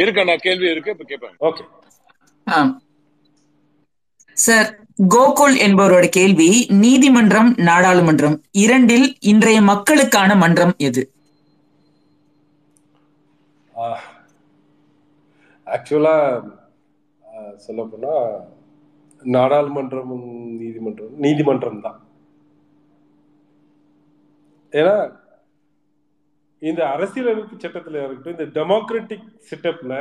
[0.00, 1.36] இருக்கண்ணா கேள்வி இருக்கு இப்ப கேட்பாங்க.
[1.42, 1.64] ஓகே.
[4.36, 4.68] சார்
[5.12, 6.48] கோகுல் என்பவரோட கேள்வி
[6.80, 11.02] நீதிமன்றம் நாடாளுமன்றம் இரண்டில் இன்றைய மக்களுக்கான மன்றம் எது?
[15.66, 16.14] ஆக்சுவலா
[17.64, 18.12] சொல்ல போனா
[19.22, 20.14] நாடாளுமன்றம்
[20.60, 21.98] நீதிமன்றம் நீதிமன்றம் தான்
[24.72, 24.94] ஏன்னா
[26.62, 29.94] இந்த அரசியலமைப்பு சட்டத்துல இருக்கட்டும் இந்த டெமோக்ராட்டிக் செட்டப்ல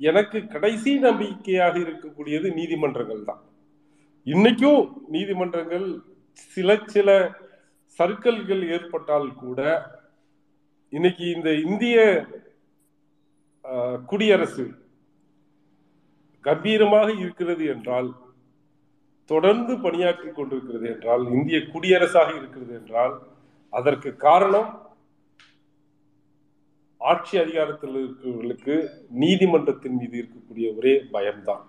[0.00, 3.40] எனக்கு கடைசி நம்பிக்கையாக இருக்கக்கூடியது நீதிமன்றங்கள் தான்.
[4.26, 5.86] இன்னைக்கும் நீதிமன்றங்கள்
[6.54, 7.08] சில சில
[7.98, 9.60] சர்க்கல்கள் ஏற்பட்டால் கூட
[10.92, 11.96] இன்னைக்கு இந்த இந்திய
[14.08, 14.66] குடியரசு
[16.44, 18.08] கம்பீரமாக இருக்கிறது என்றால்
[19.30, 23.14] தொடர்ந்து பணியாற்றி கொண்டிருக்கிறது என்றால் இந்திய குடியரசாக இருக்கிறது என்றால்
[23.72, 24.68] அதற்கு காரணம்
[26.98, 31.66] ஆட்சி அதிகாரத்தில் இருக்கிறவர்களுக்கு நீதிமன்றத்தின் மீது இருக்கக்கூடிய ஒரே பயம்தான்.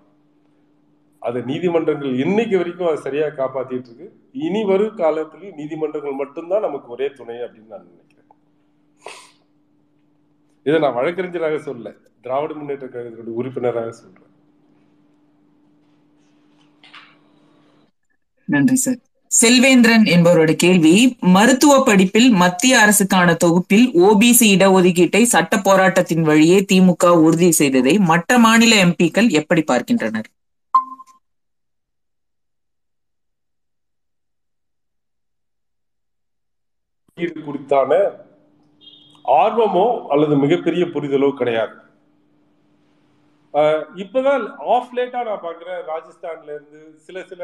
[1.20, 7.10] அது நீதிமன்றங்கள் இன்னைக்கு வரைக்கும் அதை சரியா காப்பாத்திட்டு இருக்கு இனி வரும் காலத்திலும் நீதிமன்றங்கள் மட்டும்தான் நமக்கு ஒரே
[7.10, 8.28] துணை அப்படின்னு நான் நினைக்கிறேன்.
[10.64, 14.28] இதை நான் வழக்கறிஞராக சொல்ல திராவிட முன்னேற்ற கழகத்தினுடைய உறுப்பினராக சொல்றேன்.
[18.46, 19.00] நன்றி சார்.
[19.32, 20.94] செல்வேந்திரன் என்பவரோட கேள்வி
[21.36, 28.76] மருத்துவ படிப்பில் மத்திய அரசுக்கான தொகுப்பில் ஓபிசி இடஒதுக்கீட்டை சட்ட போராட்டத்தின் வழியே திமுக உறுதி செய்ததை மற்ற மாநில
[28.86, 30.30] எம்பிக்கள் எப்படி பார்க்கின்றனர்?
[37.18, 37.92] இது குறித்தான
[39.26, 41.76] ஆர்வமோ அல்லது மிகப்பெரிய புரிதலோ கிடையாது.
[44.04, 44.44] இப்பதான்
[44.76, 47.42] ஆஃப் லேட்டா நான் பாக்குறேன் ராஜஸ்தான்ல இருந்து சில சில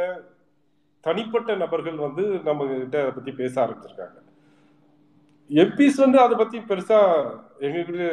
[1.06, 4.18] தனிப்பட்ட நபர்கள் வந்து நம்ம கிட்ட அதை பத்தி பேச ஆரம்பிச்சிருக்காங்க.
[5.50, 7.00] எம்பிஸ் வந்து அதை பத்தி பெருசா
[7.66, 8.06] எங்ககிட்ட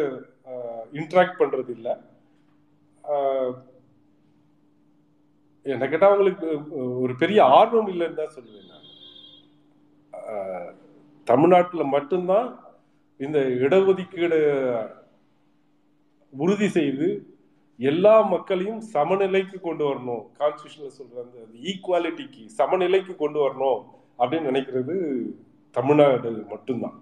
[1.00, 1.94] இன்ட்ராக்ட் பண்றது இல்லை.
[5.66, 6.48] என்ன கேட்டா அவங்களுக்கு
[7.02, 8.88] ஒரு பெரிய ஆர்வம் இல்லைன்னு தான் சொல்லுவேன் நான்.
[11.26, 12.48] தமிழ்நாட்டில் மட்டும்தான்
[13.20, 14.40] இந்த இடஒதுக்கீடு
[16.32, 17.08] உறுதி செய்து
[17.90, 20.24] எல்லா மக்களையும் சமநிலைக்கு கொண்டு வரணும்.
[20.40, 21.38] கான்ஸ்டியூஷன்ல சொல்ற அந்த
[21.70, 23.80] ஈக்குவாலிட்டிக்கு சமநிலைக்கு கொண்டு வரணும்
[24.18, 24.96] அப்படின்னு நினைக்கிறது
[25.76, 26.96] தமிழ்நாடு மட்டும்தான்.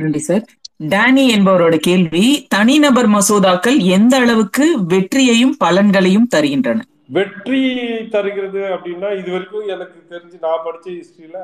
[0.00, 0.44] நன்றி சார்.
[0.92, 2.24] டேனி என்பவரோட கேள்வி
[2.54, 6.80] தனிநபர் மசோதாக்கள் எந்த அளவுக்கு வெற்றியையும் பலன்களையும் தருகின்றன?
[7.16, 7.60] வெற்றி
[8.14, 11.38] தருகிறது அப்படின்னா இது வரைக்கும் எனக்கு தெரிஞ்சு நான் படிச்ச ஹிஸ்டரியில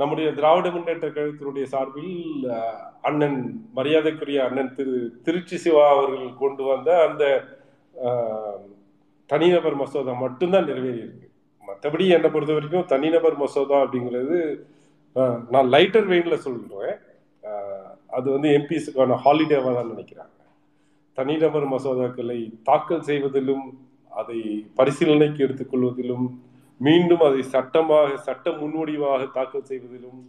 [0.00, 2.16] நம்முடைய திராவிட முன்னேற்ற கழகத்தினுடைய சார்பில்
[3.08, 3.38] அண்ணன்
[3.76, 4.94] மரியாதைக்குரிய அண்ணன் திரு
[5.26, 7.24] திருச்சி சிவா அவர்கள் கொண்டு வந்த அந்த
[9.30, 11.26] தனிநபர் மசோதா மட்டும்தான் நிறைவேறி இருக்கு
[11.68, 14.38] மற்றபடி என்னை பொறுத்த வரைக்கும் தனிநபர் மசோதா அப்படிங்கிறது
[15.54, 16.96] நான் லைட்டர் வெயின்ல சொல்றேன்.
[18.16, 20.34] அது வந்து எம்பிஸுக்கான ஹாலிடேவாக தான் நினைக்கிறாங்க.
[21.18, 22.38] தனிநபர் மசோதாக்களை
[22.68, 23.64] தாக்கல் செய்வதிலும்
[24.20, 24.38] அதை
[24.78, 26.26] பரிசீலனைக்கு எடுத்துக்கொள்வதிலும்
[26.86, 30.20] மீண்டும் அதை சட்டமாக சட்ட முன்வடிவாக தாக்கல் செய்வதிலும்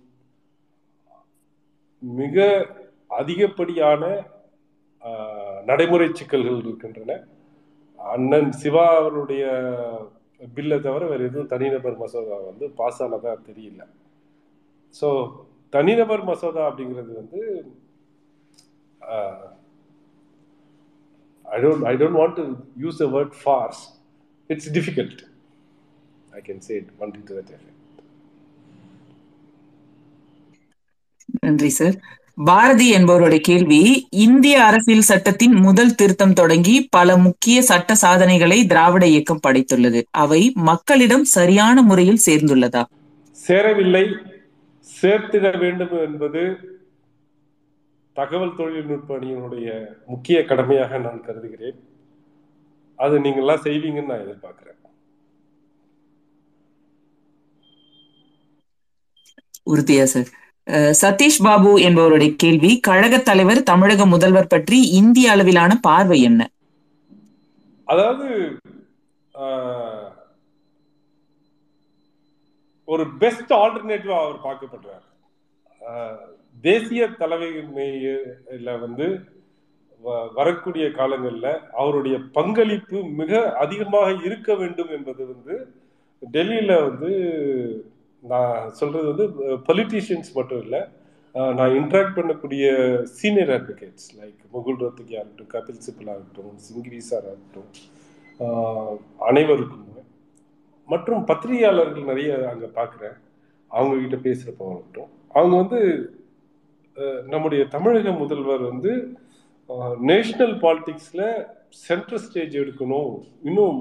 [2.04, 2.38] மிக
[3.20, 4.04] அதிகப்படியான
[5.70, 7.12] நடைமுறை சிக்கல்கள் இருக்கின்றன.
[8.00, 9.44] அண்ணன் சிவா அவருடைய
[10.56, 13.82] பில்லை தவிர வேறு எதுவும் தனிநபர் மசோதா வந்து பாஸ் ஆனதா தெரியல.
[14.96, 15.08] ஸோ
[15.74, 17.42] தனிநபர் மசோதா அப்படிங்கிறது வந்து
[21.46, 22.46] I don't I don't want to
[22.86, 23.84] use a word farce
[24.50, 25.22] it's difficult
[26.40, 27.78] I can say it one to that effect
[31.42, 31.98] நன்றி சார்
[32.48, 39.44] பாரதி என்பவருடைய கேள்வி இந்திய அரசியல் சட்டத்தின் முதல் திருத்தம் தொடங்கி பல முக்கிய சட்ட சாதனைகளை திராவிட இயக்கம்
[39.48, 40.02] படைத்துள்ளது.
[40.12, 42.84] அவை மக்களிடம் சரியான முறையில் சேர்ந்துள்ளதா?
[43.32, 44.04] சேரவில்லை.
[45.02, 46.44] சேர்த்திட வேண்டும் என்பது
[48.14, 49.68] தகவல் தொழில்நுட்ப அணியினுடைய
[50.08, 51.78] முக்கிய கடமையாக நான் கருதுகிறேன்.
[53.00, 54.79] அது நீங்கள்லாம் செய்வீங்கன்னு நான் எதிர்பார்க்கிறேன்.
[59.70, 60.28] உறுதியா சார்
[61.02, 66.50] சதீஷ் பாபு என்பவருடைய கேள்வி கழக தலைவர் தமிழக முதல்வர் பற்றி இந்திய அளவிலான பார்வை என்ன?
[67.86, 68.58] அதாவது
[72.86, 76.18] ஒரு பெஸ்ட் ஆல்டர்னேட்டிவா அவர் பார்க்கப்படுறார்.
[76.62, 79.20] தேசிய தலைமையில வந்து
[80.06, 85.74] வ- வரக்கூடிய காலங்களில் அவருடைய பங்களிப்பு மிக அதிகமாக இருக்க வேண்டும் என்பது வந்து
[86.34, 87.12] டெல்லியில வந்து
[88.24, 89.26] நான் சொல்றது வந்து
[89.68, 90.82] பொலிட்டீஷியன்ஸ் மட்டும் இல்லை
[91.58, 92.66] நான் இன்ட்ராக்ட் பண்ணக்கூடிய
[93.20, 97.70] senior advocates like Mukul Rohatgi ஆகட்டும் கபில் சிபல் ஆகட்டும் சிங்கிரி சார் ஆகட்டும்
[99.30, 99.86] அனைவருக்கும்
[100.90, 103.18] மற்றும் பத்திரிகையாளர்கள் நிறைய அங்கே பார்க்குறேன்
[103.72, 105.10] அவங்க கிட்ட பேசுறப்ப ஆகட்டும்.
[105.38, 105.80] அவங்க வந்து
[107.34, 108.92] நம்முடைய தமிழக முதல்வர் வந்து
[110.12, 111.28] நேஷனல் பாலிடிக்ஸில்
[111.88, 113.14] சென்ட்ரல் ஸ்டேஜ் எடுக்கணும்.
[113.50, 113.80] இன்னும்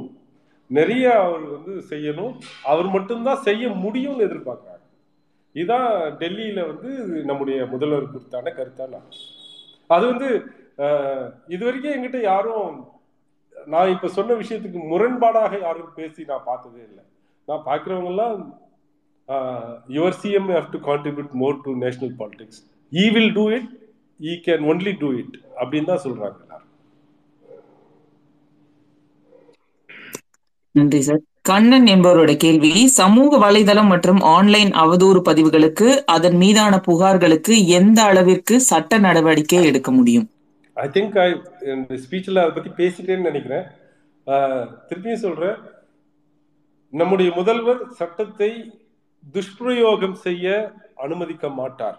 [0.71, 2.35] நிறைய அவர் வந்து செய்யணும்.
[2.73, 4.85] அவர் மட்டும்தான் செய்ய முடியும்னு எதிர்பார்க்குறாங்க.
[5.57, 5.89] இதுதான்
[6.23, 6.91] டெல்லியில வந்து
[7.31, 9.01] நம்முடைய முதல்வர் குறித்தான கருத்தான
[9.91, 10.29] அது வந்து
[11.55, 12.75] இது வரைக்கும் என்கிட்ட யாரும்
[13.73, 17.05] நான் இப்ப சொன்ன விஷயத்துக்கு முரண்பாடாக யாரும் பேசி நான் பார்த்ததே இல்லை.
[17.49, 18.37] நான் பார்க்குறவங்கெல்லாம்
[19.97, 22.61] your CM how to contribute more to national politics
[22.93, 23.71] he will do it
[24.21, 26.67] he can only do it அப்படின்னு தான் சொல்றாங்க எல்லாரும்
[30.79, 31.21] நன்றி சார்.
[31.43, 38.99] கண்ணன் என்பவரோட கேள்வி சமூக வலைதளம் மற்றும் ஆன்லைன் அவதூறு பதிவுகளுக்கு அதன் மீதான புகார்களுக்கு எந்த அளவிற்கு சட்ட
[38.99, 40.27] நடவடிக்கை எடுக்க முடியும்?
[40.77, 41.17] ஐ திங்க்
[41.73, 43.65] இந்த ஸ்பீச்சில் அதை பற்றி பேசிட்டேன்னு நினைக்கிறேன்.
[44.27, 45.59] ஆஹ், திருப்பியும் சொல்றேன்.
[46.93, 48.51] நம்முடைய முதல்வர் சட்டத்தை
[49.35, 50.47] துஷ்பிரயோகம் செய்ய
[50.97, 51.99] அனுமதிக்க மாட்டார்.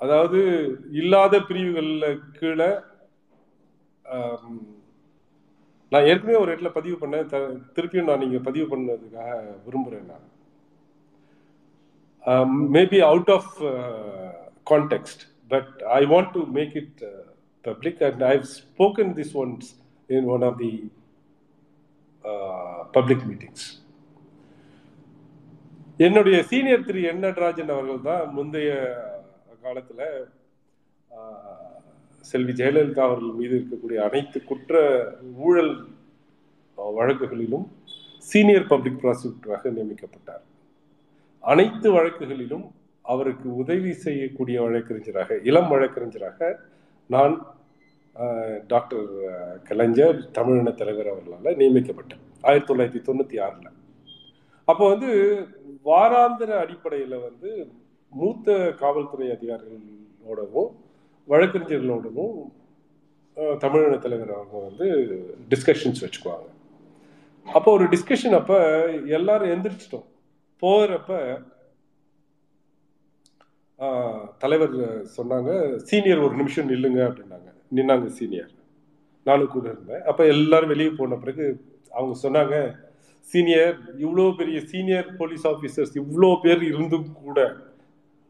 [0.00, 0.38] அதாவது
[0.92, 2.70] இல்லாத பிரிவுகளில் கீழே
[5.94, 7.28] நான் ஏற்கனவே ஒரு இடத்துல பதிவு பண்ணேன்.
[7.76, 9.34] திருப்பியும் நான் நீங்கள் பதிவு பண்ணதுக்காக
[9.66, 10.26] விரும்புகிறேன் நான்.
[12.76, 13.52] Maybe out of
[14.70, 17.02] context but I want to make it
[17.64, 19.68] public and I spoken this once
[20.08, 20.72] in one of the
[22.96, 23.66] public meetings
[26.00, 28.70] என்னுடைய சீனியர் திரு என் நடராஜன் அவர்கள் தான் முந்தைய
[29.62, 30.06] காலத்தில்
[31.10, 31.63] uh,
[32.30, 34.82] செல்வி ஜெயலலிதா அவர்கள் மீது இருக்கக்கூடிய அனைத்து குற்ற
[35.46, 35.74] ஊழல்
[36.98, 37.66] வழக்குகளிலும்
[38.28, 40.44] சீனியர் பப்ளிக் ப்ராசிக்யூட்டராக நியமிக்கப்பட்டார்.
[41.52, 42.64] அனைத்து வழக்குகளிலும்
[43.12, 46.48] அவருக்கு உதவி செய்யக்கூடிய வழக்கறிஞராக இளம் வழக்கறிஞராக
[47.10, 47.34] நான்
[48.72, 49.08] டாக்டர்
[49.68, 53.70] கலைஞர் தமிழின தலைவர் அவர்களால் நியமிக்கப்பட்டேன் ஆயிரத்தி தொள்ளாயிரத்தி தொண்ணூற்றி ஆறில்.
[54.68, 55.10] அப்போ வந்து
[55.88, 57.50] வாராந்திர அடிப்படையில் வந்து
[58.12, 60.72] மூத்த காவல்துறை அதிகாரிகளோடவும்
[61.28, 62.38] வழக்கறிஞர்களோடனும்
[63.62, 64.86] தமிழின தலைவர் அவங்க வந்து
[65.52, 66.48] டிஸ்கஷன்ஸ் வச்சுக்குவாங்க.
[67.46, 68.54] அப்போ ஒரு டிஸ்கஷன் அப்ப
[69.16, 70.06] எல்லாரும் எந்திரிச்சிட்டோம்.
[70.62, 71.12] போகிறப்ப
[74.42, 74.74] தலைவர்
[75.16, 75.50] சொன்னாங்க
[75.88, 77.48] சீனியர் ஒரு நிமிஷம் நில்லுங்க அப்படின்னாங்க.
[77.76, 78.52] நின்னாங்க சீனியர்.
[79.28, 80.02] நானும் கூட இருந்தேன்.
[80.10, 81.44] அப்போ எல்லாரும் வெளியே போன பிறகு
[81.98, 82.56] அவங்க சொன்னாங்க
[83.32, 87.38] சீனியர் இவ்வளோ பெரிய சீனியர் போலீஸ் ஆஃபீஸர்ஸ் இவ்வளோ பேர் இருந்தும் கூட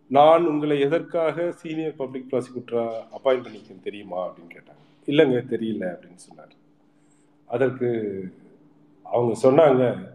[0.06, 4.82] நான் உங்களை எதற்காக சீனியர் பப்ளிக் ப்ராசிக்யூட்டரா அப்பாயிண்ட் பண்ணிக்கேன் தெரியுமா அப்படின்னு கேட்டாங்க.
[5.06, 6.52] இல்லைங்க தெரியல அப்படின்னு சொன்னார்.
[7.46, 7.88] அதற்கு
[9.02, 10.12] அவங்க சொன்னாங்க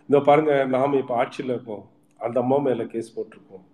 [0.00, 1.88] இந்த பாருங்க நாம இப்ப ஆட்சியில் இருக்கோம்.
[2.18, 3.64] அந்த அம்மா மேல கேஸ் போட்டிருக்கோம்.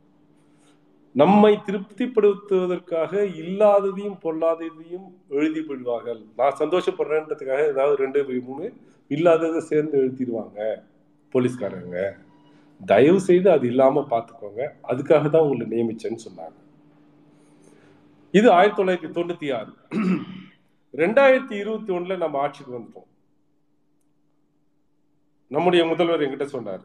[1.13, 6.25] நம்மை திருப்திப்படுத்துவதற்காக இல்லாததையும் பொல்லாததையும் எழுதி விடுவார்கள்.
[6.37, 8.73] நான் சந்தோஷப்படுறேன்றதுக்காக ஏதாவது ரெண்டு மூணு
[9.09, 10.75] இல்லாததை சேர்ந்து எழுதிடுவாங்க
[11.33, 12.17] போலீஸ்காரங்க.
[12.81, 14.63] தயவு செய்து அது இல்லாம பாத்துக்கோங்க.
[14.91, 16.59] அதுக்காக தான் உங்களை நியமிச்சேன்னு சொன்னாங்க.
[18.39, 19.73] இது ஆயிரத்தி தொள்ளாயிரத்தி தொண்ணூத்தி ஆறு.
[21.03, 23.09] ரெண்டாயிரத்தி இருபத்தி ஒண்ணுல நம்ம ஆட்சிக்கு வந்துட்டோம்.
[25.55, 26.85] நம்முடைய முதல்வர் என்கிட்ட சொன்னார்.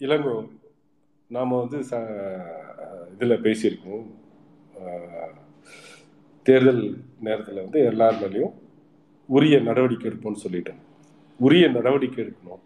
[0.00, 0.34] இளங்கோ
[1.30, 2.00] நாம வந்து ச
[3.14, 4.04] இதுல பேசியிருக்கோம்.
[6.46, 6.84] தேர்தல்
[7.26, 8.54] நேரத்துல வந்து எல்லார் மேலேயும்
[9.36, 10.80] உரிய நடவடிக்கை எடுப்போம்னு சொல்லிட்டேன்
[11.40, 12.62] உரிய நடவடிக்கை எடுக்கணும்.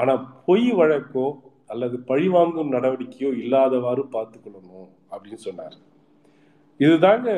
[0.00, 0.14] ஆனா
[0.46, 1.26] பொய் வழக்கோ
[1.72, 5.76] அல்லது பழிவாங்கும் நடவடிக்கையோ இல்லாதவாறு பார்த்துக்கொள்ளணும் அப்படின்னு சொன்னார்.
[6.84, 7.28] இதுதாங்க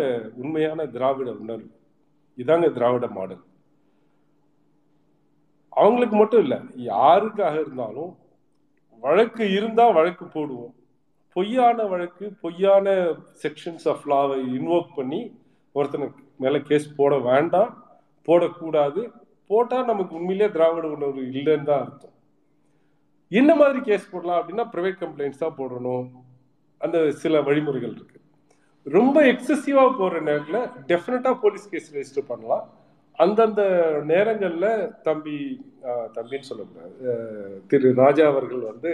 [0.42, 1.70] உண்மையான திராவிட உணர்வு.
[2.42, 3.42] இதாங்க திராவிட மாடல்.
[5.80, 8.12] அவங்களுக்கு மட்டும் இல்லை யாருக்காக இருந்தாலும்
[9.02, 10.74] வழக்கு இருந்தால் வழக்கு போடுவோம்.
[11.36, 12.86] பொய்யான வழக்கு பொய்யான
[13.42, 15.20] செக்ஷன்ஸ் ஆஃப் லாவை இன்வோக் பண்ணி
[15.74, 17.72] ஒருத்தனுக்கு மேலே கேஸ் போட வேண்டாம்
[18.26, 19.02] போடக்கூடாது.
[19.50, 22.16] போட்டால் நமக்கு உண்மையிலேயே திராவிட உணர்வு இல்லைன்னு தான் அர்த்தம்.
[23.32, 26.04] என்ன மாதிரி கேஸ் போடலாம் அப்படின்னா ப்ரைவேட் கம்ப்ளைண்ட்ஸ் தான் போடணும்.
[26.80, 28.18] அந்த சில வழிமுறைகள் இருக்கு.
[28.86, 30.60] ரொம்ப எக்ஸசிவாக போகிற நேரத்தில்
[30.90, 32.66] டெஃபினட்டாக போலீஸ் கேஸ் ரெஜிஸ்டர் பண்ணலாம்.
[33.18, 33.62] அந்தந்த
[34.10, 34.70] நேரங்களில்
[35.06, 35.36] தம்பி
[36.16, 37.14] தம்பின்னு சொல்லக்கூடாது
[37.70, 38.92] திரு ராஜா அவர்கள் வந்து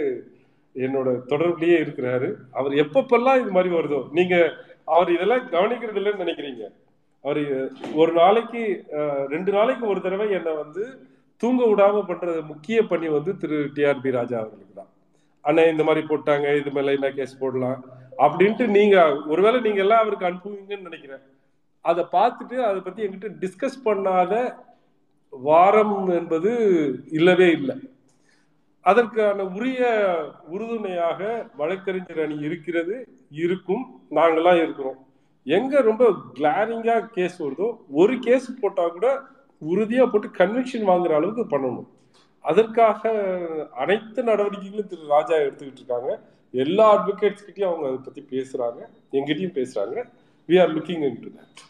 [0.75, 2.29] என்னோட தொடர்புலேயே இருக்கிறாரு.
[2.59, 4.47] அவர் எப்பப்பெல்லாம் இது மாதிரி வருதோ நீங்கள்
[4.95, 6.63] அவர் இதெல்லாம் கவனிக்கிறது இல்லைன்னு நினைக்கிறீங்க.
[7.25, 7.41] அவர்
[8.01, 8.63] ஒரு நாளைக்கு
[9.33, 10.83] ரெண்டு நாளைக்கு ஒரு தடவை என்னை வந்து
[11.41, 14.91] தூங்க விடாம பண்ற முக்கிய பணி வந்து திரு டிஆர்பி ராஜா அவர்களுக்கு தான்.
[15.45, 17.79] அண்ணா இந்த மாதிரி போட்டாங்க இது மேல என்ன கேஸ் போடலாம்?
[18.25, 18.97] அப்படின்ட்டு நீங்க
[19.31, 21.23] ஒருவேளை நீங்க எல்லாம் அவருக்கு அனுப்புவீங்கன்னு நினைக்கிறேன்.
[21.85, 24.33] அதை பார்த்துட்டு அதை பத்தி என்கிட்ட டிஸ்கஸ் பண்ணாத
[25.33, 26.51] வாரம் என்பது
[27.17, 27.75] இல்லவே இல்லை.
[28.85, 29.83] அதற்கான உரிய
[30.53, 31.19] உறுதுணையாக
[31.59, 32.95] வழக்கறிஞர் அணி இருக்கிறது
[33.43, 33.85] இருக்கும்
[34.17, 34.99] நாங்களாம் இருக்கிறோம்.
[35.47, 36.03] எங்க ரொம்ப
[36.37, 37.67] கிளாரிங்கா கேஸ் வருதோ
[38.01, 39.07] ஒரு கேஸ் போட்டா கூட
[39.71, 41.89] உறுதியா போட்டு கன்விக்ஷன் வாங்குற அளவுக்கு பண்ணணும்.
[42.45, 43.11] அதற்காக
[43.83, 46.09] அனைத்து நடவடிக்கைகளும் திரு ராஜா எடுத்துக்கிட்டு இருக்காங்க.
[46.53, 48.81] எல்லா அட்வொகேட்ஸ் கிட்டயும் அவங்க அதை பத்தி பேசுறாங்க.
[49.17, 49.95] எங்கிட்டயும் பேசுறாங்க.
[50.49, 51.63] We are looking into that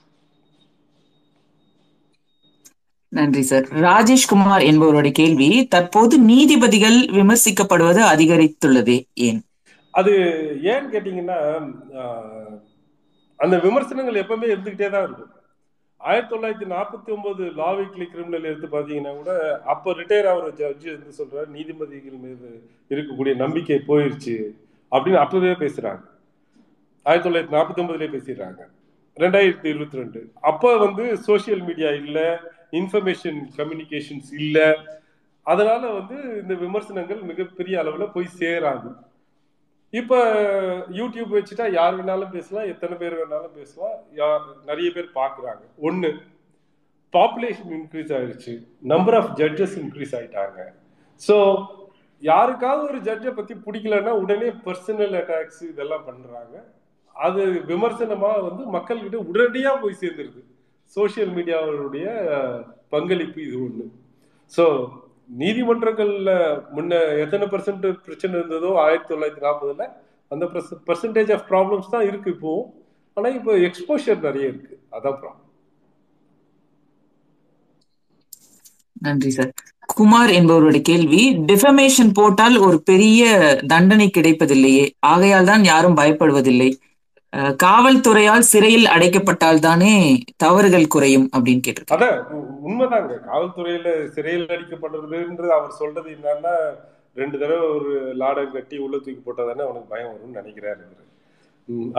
[3.11, 8.95] நன்றி சார் ராஜேஷ்குமார் என்பவருடைய கேள்வி தற்போது நீதிபதிகள் விமர்சிக்கப்படுவது அதிகரித்துள்ளது
[9.27, 9.39] ஏன்?
[9.93, 10.13] அது
[10.71, 11.37] ஏன்னு கேட்டீங்கன்னா
[13.39, 15.31] அந்த விமர்சனங்கள் எப்பவுமே இருந்துகிட்டே தான் இருக்கும்.
[16.09, 19.31] ஆயிரத்தி தொள்ளாயிரத்தி நாற்பத்தி ஒன்பது லா வீக்லி கிரிமினல் எடுத்து பார்த்தீங்கன்னா கூட
[19.73, 22.49] அப்போ ரிட்டையர் ஆகிற ஜட்ஜி வந்து சொல்கிறார் நீதிபதிகள் மீது
[22.91, 24.35] இருக்கக்கூடிய நம்பிக்கை போயிடுச்சு
[24.91, 26.03] அப்படின்னு அப்பவே பேசுகிறாங்க
[27.05, 28.61] ஆயிரத்தி தொள்ளாயிரத்தி நாற்பத்தி ஒன்பதுலேயே பேசிடுறாங்க.
[29.17, 30.19] ரெண்டாயிரத்தி இருபத்தி ரெண்டு.
[30.51, 32.27] அப்போ வந்து சோசியல் மீடியா இல்லை
[32.79, 34.67] இன்ஃபர்மேஷன் கம்யூனிகேஷன்ஸ் இல்லை.
[35.45, 38.89] அதனால வந்து இந்த விமர்சனங்கள் மிகப்பெரிய அளவில் போய் சேராது.
[39.99, 40.19] இப்போ
[40.99, 43.97] யூடியூப் வச்சுட்டா யார் வேணாலும் பேசலாம் எத்தனை பேர் வேணாலும் பேசலாம்.
[44.21, 46.09] யார் நிறைய பேர் பார்க்குறாங்க ஒன்று
[47.13, 48.53] பாப்புலேஷன் இன்க்ரீஸ் ஆயிடுச்சு
[48.93, 50.59] நம்பர் ஆஃப் ஜட்ஜஸ் இன்க்ரீஸ் ஆயிட்டாங்க.
[51.21, 51.35] ஸோ
[52.23, 56.55] யாருக்காவது ஒரு ஜட்ஜை பற்றி பிடிக்கலன்னா உடனே பர்சனல் அட்டாக்ஸ் இதெல்லாம் பண்ணுறாங்க
[57.15, 57.41] அது
[57.71, 60.41] விமர்சனமாக வந்து மக்கள்கிட்ட உடனடியாக போய் சேர்ந்துருது.
[60.95, 62.07] சோசியல் மீடியாவுடைய
[62.93, 63.85] பங்களிப்பு இது ஒன்று
[64.51, 64.65] ஸோ
[65.29, 66.31] நீதிமன்றங்கள்ல
[66.75, 69.85] முன்ன எத்தனை பர்சன்ட் பிரச்சனை இருந்ததோ ஆயிரத்தி தொள்ளாயிரத்தி நாற்பதுல
[70.31, 70.45] அந்த
[70.89, 72.53] பர்சன்டேஜ் ஆஃப் ப்ராப்ளம்ஸ் தான் இருக்கு இப்போ.
[73.17, 74.73] ஆனா இப்போ எக்ஸ்போஷர் நிறைய இருக்கு.
[74.97, 75.41] அதான் ப்ராப்ளம்
[79.05, 79.51] நன்றி சார்
[79.97, 83.23] குமார் என்பவருடைய கேள்வி டிஃபமேஷன் போட்டால் ஒரு பெரிய
[83.71, 84.85] தண்டனை கிடைப்பதில்லையே.
[85.11, 86.69] ஆகையால் தான் யாரும் பயப்படுவதில்லை.
[87.63, 89.93] காவல்துறையால் சிறையில் அடைக்கப்பட்டால் தானே
[90.43, 91.95] தவறுகள் குறையும் அப்படின்னு கேட்டிருக்காங்க.
[91.97, 92.19] அதான்
[92.67, 93.13] உண்மைதாங்க.
[93.29, 96.53] காவல்துறையில சிறையில் அடிக்கப்படுறதுன்றது அவர் சொல்றது என்னன்னா
[97.21, 100.85] ரெண்டு தடவை ஒரு லாடம் கட்டி உள்ள தூக்கி போட்டாதானே அவனுக்கு பயம் வரும்னு நினைக்கிறாரு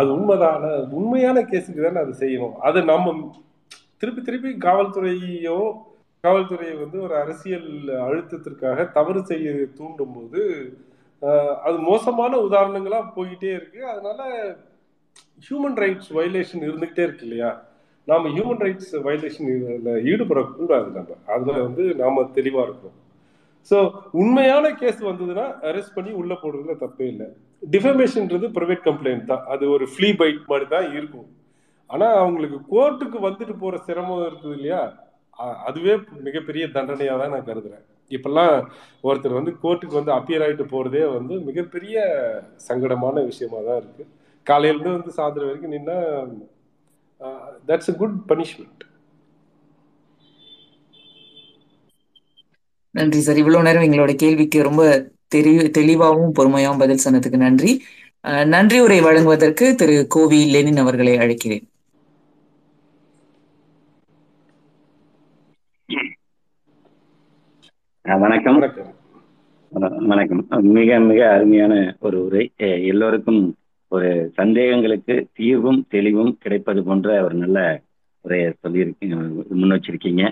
[0.01, 0.65] அது உண்மைதான்.
[0.99, 2.57] உண்மையான கேஸுக்கு தானே அது செய்யணும்.
[2.69, 3.15] அது நம்ம
[4.01, 5.59] திருப்பி திருப்பி காவல்துறையோ
[6.25, 7.71] காவல்துறையை வந்து ஒரு அரசியல்
[8.07, 10.43] அழுத்தத்திற்காக தவறு செய்ய தூண்டும் போது
[11.67, 13.81] அது மோசமான உதாரணங்களா போயிட்டே இருக்கு.
[13.93, 14.23] அதனால
[15.45, 17.51] ஹியூமன் ரைட்ஸ் வயலேஷன் இருந்துகிட்டே இருக்கு இல்லையா?
[18.09, 19.49] நாம ஹியூமன் ரைட்ஸ் வயலேஷன்
[20.11, 21.17] ஈடுபடக்கூடாது நம்ம.
[21.35, 22.97] அதுல வந்து நாம தெளிவா இருக்கோம்
[23.71, 23.79] ஸோ
[24.23, 27.27] உண்மையான கேஸ் வந்ததுன்னா அரெஸ்ட் பண்ணி உள்ள போடுறதுல தப்பே இல்லை.
[27.63, 29.43] டிஃபமேஷன்ன்றது ப்ரைவேட் கம்ப்ளைண்ட் தான்.
[29.53, 31.27] அது ஒரு ஃப்ளீ பைட் மாதிரி தான் இருக்கும்.
[31.91, 34.81] ஆனா அவங்களுக்கு கோர்ட்டுக்கு வந்துட்டு போற சிரமம் இருக்குது இல்லையா?
[35.69, 35.95] அதுவே
[36.27, 37.85] மிகப்பெரிய தண்டனையா தான் நான் கருதுறேன்.
[38.11, 38.55] இப்பெல்லாம்
[39.09, 41.97] ஒருத்தர் வந்து கோர்ட்டுக்கு வந்து அப்பியர் ஆகிட்டு போறதே வந்து மிகப்பெரிய
[42.69, 44.05] சங்கடமான விஷயமா தான் இருக்கு.
[44.47, 45.97] காலையிலேருந்து வந்து சாயந்தரம் வரைக்கும் நின்னா
[47.69, 48.83] தட்ஸ் அ குட் பனிஷ்மெண்ட்
[52.95, 53.37] நன்றி சார்.
[53.37, 54.83] இவ்வளவு நேரம் எங்களோட கேள்விக்கு ரொம்ப
[55.29, 57.73] தெரி தெளிவாகவும் பொறுமையாகவும் பதில் சொன்னதுக்கு நன்றி.
[58.25, 61.65] அஹ், நன்றி உரை வழங்குவதற்கு திரு கோவி லெனின் அவர்களை அழைக்கிறேன்.
[68.05, 68.55] வணக்கம்.
[68.55, 68.91] வணக்கம்.
[69.73, 70.47] வண- வணக்கம்.
[70.63, 72.45] மிக மிக அருமையான ஒரு உரை.
[72.85, 73.41] எல்லோருக்கும்
[73.89, 77.83] ஒரு சந்தேகங்களுக்கு தீர்வும் தெளிவும் கிடைப்பது போன்ற ஒரு நல்ல
[78.21, 79.17] உரையை சொல்லியிருக்கீங்க
[79.61, 80.23] முன் வச்சிருக்கீங்க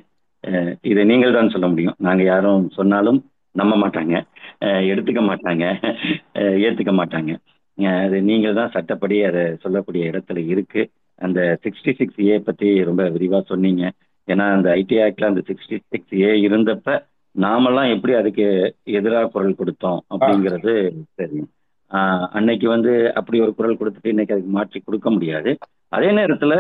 [0.83, 1.95] இதை நீங்கள் தான் சொல்ல முடியும்.
[1.99, 3.21] நாங்க யாரும் சொன்னாலும்
[3.53, 4.15] நம்ப மாட்டாங்க.
[4.61, 5.65] அஹ் எடுத்துக்க மாட்டாங்க.
[6.35, 7.33] ஏற்றுக்க ஏத்துக்க மாட்டாங்க.
[8.05, 10.83] அது நீங்கள் தான் சட்டப்படி அதை சொல்லக்கூடிய இடத்துல இருக்கு.
[11.19, 13.93] அந்த சிக்ஸ்டி சிக்ஸ் ஏ பத்தி ரொம்ப விரிவா சொன்னீங்க.
[14.29, 16.97] ஏன்னா அந்த ஐடி ஆக்டில் அந்த சிக்ஸ்டி சிக்ஸ் ஏ இருந்தப்ப
[17.35, 18.47] நாமெல்லாம் எப்படி அதுக்கு
[18.83, 20.75] எதிராக குரல் கொடுத்தோம் அப்படிங்கிறது
[21.15, 21.51] தெரியும்.
[21.89, 25.59] அன்னைக்கு வந்து அப்படி ஒரு குரல் கொடுத்துட்டு இன்னைக்கு அதுக்கு மாற்றி கொடுக்க முடியாது.
[25.89, 26.55] அதே நேரத்துல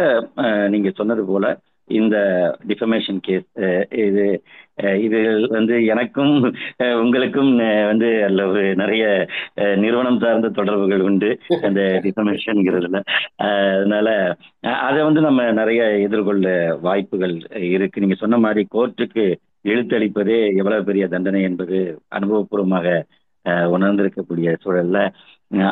[0.68, 2.16] நீங்க சொன்னது போல இந்த
[2.66, 3.48] டிஃபமேஷன் கேஸ்
[3.90, 4.42] இது
[4.82, 5.18] அஹ் இது
[5.48, 7.56] வந்து எனக்கும் அஹ் உங்களுக்கும்
[7.86, 13.00] வந்து அல்ல ஒரு நிறைய அஹ் நிறுவனம் சார்ந்த தொடர்புகள் உண்டு அந்த டிஃபமேஷன்ங்கிறதுல
[13.36, 16.46] அதனால அதை வந்து நம்ம நிறைய எதிர்கொள்ள
[16.82, 18.00] வாய்ப்புகள் இருக்கு.
[18.00, 21.78] நீங்க சொன்ன மாதிரி கோர்ட்டுக்கு எழுத்தளிப்பதே எவ்வளவு பெரிய தண்டனை என்பது
[22.14, 23.02] அனுபவபூர்வமாக
[23.74, 24.98] உணர்ந்திருக்கக்கூடிய சூழல்ல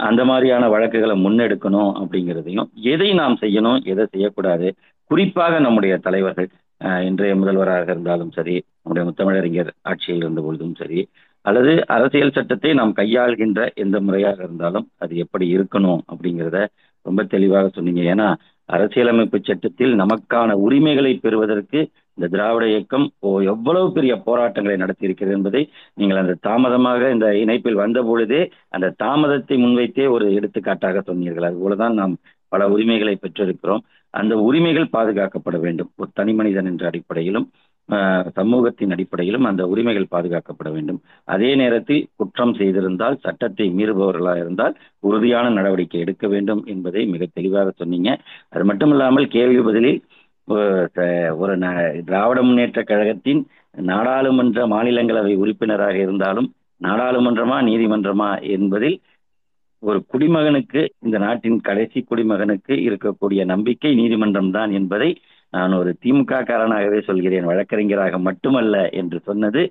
[0.03, 4.69] அந்த மாதிரியான வழக்குகளை முன்னெடுக்கணும் அப்படிங்கிறதையும் எதை நாம் செய்யணும் எதை செய்யக்கூடாது
[5.11, 6.49] குறிப்பாக நம்முடைய தலைவர்கள்
[6.81, 11.01] அஹ், இன்றைய முதல்வராக இருந்தாலும் சரி நம்முடைய முத்தமிழறிஞர் ஆட்சியில் இருந்த பொழுதும் சரி
[11.45, 16.59] அல்லது அரசியல் சட்டத்தை நாம் கையாள்கின்ற எந்த முறையாக இருந்தாலும் அது எப்படி இருக்கணும் அப்படிங்கிறத
[17.07, 18.03] ரொம்ப தெளிவாக சொன்னீங்க.
[18.13, 18.27] ஏன்னா
[18.69, 21.81] அரசியலமைப்பு சட்டத்தில் நமக்கான உரிமைகளை பெறுவதற்கு
[22.19, 25.63] இந்த திராவிட இயக்கம் ஓ- எவ்வளவு பெரிய போராட்டங்களை நடத்தி இருக்கிறது என்பதை
[25.95, 31.49] நீங்கள் அந்த தாமதமாக இந்த இணைப்பில் வந்த பொழுதே அந்த தாமதத்தை முன்வைத்தே ஒரு எடுத்துக்காட்டாக சொன்னீர்கள்.
[31.51, 32.15] அதுபோலதான் நாம்
[32.49, 33.83] பல உரிமைகளை பெற்றிருக்கிறோம்.
[34.15, 35.91] அந்த உரிமைகள் பாதுகாக்கப்பட வேண்டும்.
[35.97, 37.47] ஒரு தனி மனிதன் என்ற அடிப்படையிலும்
[37.89, 40.99] ஆஹ், சமூகத்தின் அடிப்படையிலும் அந்த உரிமைகள் பாதுகாக்கப்பட வேண்டும்.
[41.25, 48.11] அதே நேரத்தில் குற்றம் செய்திருந்தால் சட்டத்தை மீறுபவர்களாக இருந்தால் உறுதியான நடவடிக்கை எடுக்க வேண்டும் என்பதை மிக தெளிவாக சொன்னீங்க.
[48.49, 50.01] அது மட்டும் இல்லாமல் கேள்வி பதிலில்
[50.49, 51.57] ஒரு
[52.05, 53.41] திராவிட முன்னேற்ற கழகத்தின்
[53.83, 56.49] நாடாளுமன்ற மாநிலங்களவை உறுப்பினராக இருந்தாலும்
[56.81, 58.97] நாடாளுமன்றமா நீதிமன்றமா என்பதில்
[59.83, 65.09] ஒரு குடிமகனுக்கு இந்த நாட்டின் கடைசி குடிமகனுக்கு இருக்கக்கூடிய நம்பிக்கை நீதிமன்றம் தான் என்பதை
[65.51, 67.45] நான் ஒரு திமுக காரனாகவே சொல்கிறேன்.
[67.45, 69.63] வழக்கறிஞராக மட்டுமல்ல என்று சொன்னது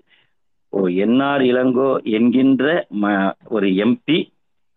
[0.73, 2.65] ஓ என்ஆர் இளங்கோ என்கின்ற
[3.01, 4.17] ம- ஒரு எம்பி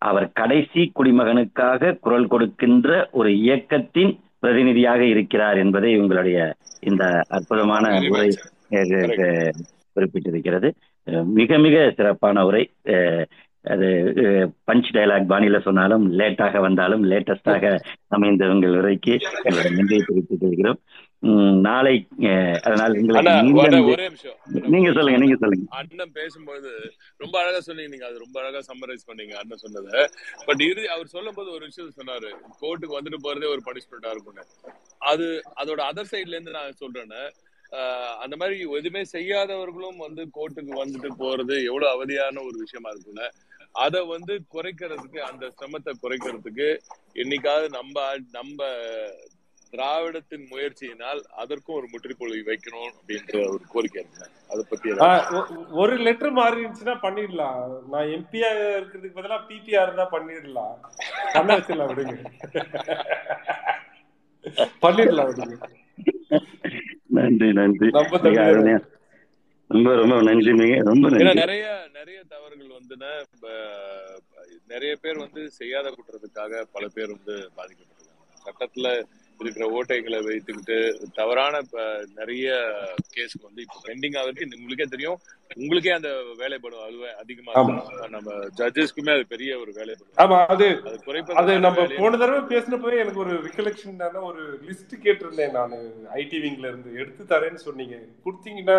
[0.01, 4.11] அவர் கடைசி குடிமகனுக்காக குரல் கொடுக்கின்ற ஒரு இயக்கத்தின்
[4.45, 8.29] பிரதிநிதியாக இருக்கிறார் என்பதை உங்களுடைய இந்த அற்புதமான உரை
[9.95, 10.69] குறிப்பிட்டிருக்கிறது.
[11.23, 12.63] மிக மிக சிறப்பான உரை.
[13.63, 13.87] அது
[14.71, 20.79] பஞ்ச் டயலாக் பாணியில சொன்னாலும் லேட்டாக வந்தாலும் லேட்டஸ்டாக அமைந்த உங்கள் உரைக்கு நன்றியை தெரிவித்துக் கொள்கிறோம்.
[21.65, 21.93] நாளை
[22.65, 24.37] அதனால் நிமிஷம்.
[24.73, 25.65] நீங்க சொல்லுங்க நீங்க சொல்லுங்க.
[25.79, 26.69] அண்ணன் பேசும்போது
[27.23, 30.03] ரொம்ப அழகா சொன்னீங்க நீங்க அது ரொம்ப அழகா சம்மரைஸ் பண்ணீங்க அண்ணன் சொன்னதை.
[30.47, 32.31] பட் இறுதி அவர் சொல்லும்போது ஒரு விஷயம் சொன்னாரு.
[32.61, 34.45] கோர்ட்டுக்கு வந்துட்டு போறதே ஒரு பனிஷ்மெண்டா இருக்கும்னு.
[35.11, 35.27] அது
[35.63, 37.23] அதோட அதர் சைட்ல இருந்து நான் சொல்றேன்னு.
[38.23, 43.25] அந்த மாதிரி எதுவுமே செய்யாதவர்களும் வந்து கோர்ட்டுக்கு வந்துட்டு போறது எவ்வளவு அவதியான ஒரு விஷயமா இருக்கும்ல
[43.85, 46.67] அதை வந்து குறைக்கிறதுக்கு அந்த சிரமத்தை குறைக்கிறதுக்கு
[47.21, 48.03] என்னைக்காவது நம்ம
[48.37, 48.67] நம்ம
[49.75, 54.27] திராவிடத்தின் முயற்சியினால் அதற்கும் ஒரு முற்றுப்புள்ளி வைக்கணும் அப்படின்ற ஒரு கோரிக்கை இருக்கு.
[54.51, 54.93] அதை பத்தி
[55.81, 57.61] ஒரு லெட்டர் மாறி இருந்துச்சுன்னா பண்ணிடலாம்.
[57.93, 60.77] நான் எம்பியா இருக்கிறதுக்கு பதிலா பிபிஆர் தான் பண்ணிடலாம்.
[61.35, 62.15] பண்ண வச்சிடலாம் விடுங்க.
[64.85, 65.57] பண்ணிடலாம் விடுங்க.
[67.17, 67.87] நன்றி நன்றி.
[69.69, 71.09] ரொம்ப ரொம்ப நன்றி மிக ரொம்ப
[71.43, 71.65] நிறைய
[71.99, 73.11] நிறைய தவறுகள் வந்துன்னா
[74.71, 78.23] நிறைய பேர் வந்து செய்யாத குற்றத்துக்காக பல பேர் வந்து பாதிக்கப்பட்டிருக்காங்க.
[78.45, 78.87] சட்டத்துல
[79.39, 81.61] இருக்கிற ஓட்டைகளை வைத்துக்கிட்டு தவறான
[82.15, 82.73] நிறைய
[83.09, 85.19] கேஸ் வந்து இப்ப பெண்டிங் ஆகுது உங்களுக்கே தெரியும்?
[85.57, 87.51] உங்களுக்கே அந்த வேலைப்படும் அதுவே அதிகமா
[88.13, 90.15] நம்ம ஜட்ஜஸ்க்குமே அது பெரிய ஒரு வேலைப்படும்.
[90.23, 90.67] ஆமா அது
[91.41, 95.75] அது நம்ம போன தடவை பேசினப்பவே எனக்கு ஒரு ரிகலெக்ஷன் ஒரு லிஸ்ட் கேட்டிருந்தேன் நான்.
[96.15, 96.89] ஐடி விங்ல இருந்து.
[97.01, 97.95] எடுத்து தரேன்னு சொன்னீங்க.
[98.25, 98.77] கொடுத்தீங்கன்னா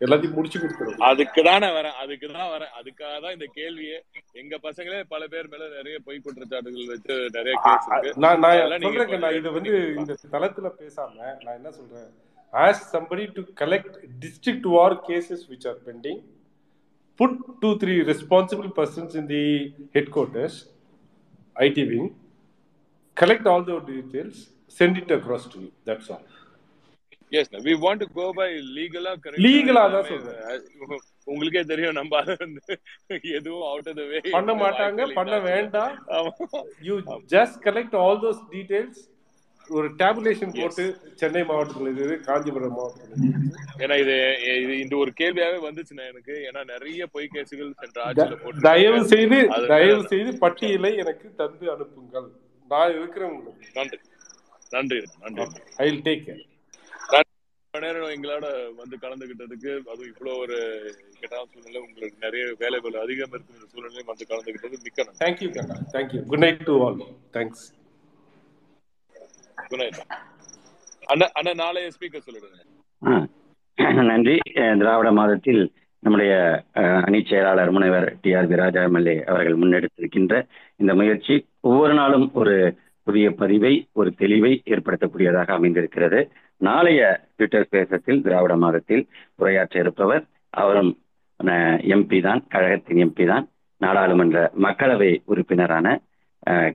[0.00, 1.04] எல்லாத்தையும் முடிச்சு கொடுத்துருவோம்.
[1.06, 1.96] அதுக்கு தானே வரேன்.
[2.02, 2.72] அதுக்கு தான் வரேன்.
[2.78, 3.96] அதுக்காக தான் இந்த கேள்வியே.
[4.34, 7.88] எங்க பசங்களே பல பேர் மேல நிறைய பொய் குற்றச்சாட்டுகள் வச்சு நிறைய கேஸ்
[8.24, 12.08] நான் நான் கொஞ்சம் நான் இதை வந்து இந்த தளத்துல பேசாம நான் என்ன சொல்றேன்?
[12.53, 16.19] As somebody to collect district war cases which are pending
[17.19, 17.31] put
[17.61, 19.43] two three responsible persons in the
[19.95, 20.53] headquarters
[21.55, 22.07] IT wing
[23.17, 24.37] collect all the details
[24.79, 26.23] send it across to you that's all
[27.31, 31.95] yes we want to go by லீகலா கரெக்டா லீகலா தான் எல்லாமே சொல்றேன் அஹ், உங்களுக்கே தெரியும்
[31.99, 32.61] நம்ம அதை வந்து
[33.37, 36.33] எதுவும் அவுட் ஆஃப் த வே பண்ண எந்த மாட்டாங்க வாய்ப்புகள் பண்ண இல்லாதது வேண்டாம் ஆமா
[36.81, 37.17] you ஆமா.
[37.33, 38.97] just collect all those details
[39.68, 40.84] ஒரு டேபுலேஷன் போட்டு
[41.20, 43.24] சென்னை மாவட்டத்தில் இது காஞ்சிபுரம் மாவட்டத்தில்
[43.82, 44.14] ஏன்னா இது
[44.62, 46.34] இது இந்த ஒரு கேள்வியாவே வந்துச்சுண்ணா எனக்கு.
[46.48, 51.66] ஏன்னா நிறைய பொய் கேசுகள் சென்ற ஆட்சியில போட்டு தயவு செய்து அது தயவு செய்து பட்டியலை எனக்கு தந்து
[51.74, 52.28] அனுப்புங்கள்.
[52.70, 53.68] நான் இருக்கிறேன் உங்களுக்கு.
[53.78, 53.98] நன்றி.
[54.72, 55.62] நன்றி நன்றி.
[55.76, 56.44] ஐ வில் டேக் கேர்
[57.74, 58.46] நேரம் எங்களோட
[58.78, 60.56] வந்து கலந்துகிட்டதுக்கு அதுவும் இவ்வளவு ஒரு
[61.20, 64.76] கெட்டான சூழ்நிலை உங்களுக்கு நிறைய வேலைகள் அதிகம் இருக்கும் இந்த சூழ்நிலையும் வந்து கலந்துகிட்டது.
[64.86, 65.18] மிக்க நன்றி.
[65.24, 65.48] Thank you
[65.96, 66.98] thank you good night to all
[67.36, 67.64] thanks
[71.02, 72.58] அண்ணா அண்ணா நாளைய ஸ்பீக்கர் சொல்லிடுங்க.
[74.10, 74.34] நன்றி.
[74.80, 75.60] திராவிட மாதத்தில்
[76.02, 76.32] நம்முடைய
[77.06, 80.34] அணி செயலாளர் முனைவர் டி ஆர் ராஜா எம்எல்ஏ அவர்கள் முன்னெடுத்திருக்கின்ற
[80.80, 82.54] இந்த முயற்சி ஒவ்வொரு நாளும் ஒரு
[83.06, 86.20] புதிய பதிவை ஒரு தெளிவை ஏற்படுத்தக்கூடியதாக அமைந்திருக்கிறது.
[86.60, 87.00] நாளைய
[87.36, 89.04] ட்விட்டர் பேசத்தில் திராவிட மாதத்தில்
[89.38, 90.92] உரையாற்ற இருப்பவர் அவரும்
[91.94, 93.44] எம்பி தான் கழகத்தின் எம்பி தான்
[93.80, 95.86] நாடாளுமன்ற மக்களவை உறுப்பினரான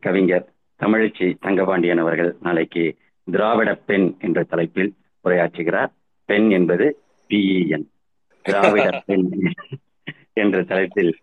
[0.02, 0.46] கவிஞர்
[0.84, 2.84] தமிழச்சி தங்கபாண்டியன் அவர்கள் நாளைக்கு
[3.28, 4.92] திராவிட பெண் என்ற தலைப்பில்
[5.24, 5.92] உரையாற்றுகிறார்.
[6.26, 6.86] பெண் என்பது
[7.30, 7.88] பிஇஎன்
[8.46, 9.28] திராவிட பெண்
[10.34, 11.14] என்ற தலைப்பில்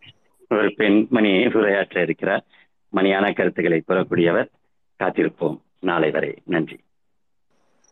[0.49, 2.45] ஒரு பெண் மணி உரையாற்ற இருக்கிறார்.
[2.93, 4.49] மணியான கருத்துக்களை கூறக்கூடியவர்
[5.01, 5.59] காத்திருப்போம்.
[5.81, 6.77] நாளை வரை நன்றி.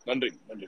[0.04, 0.66] நன்றி நன்றி.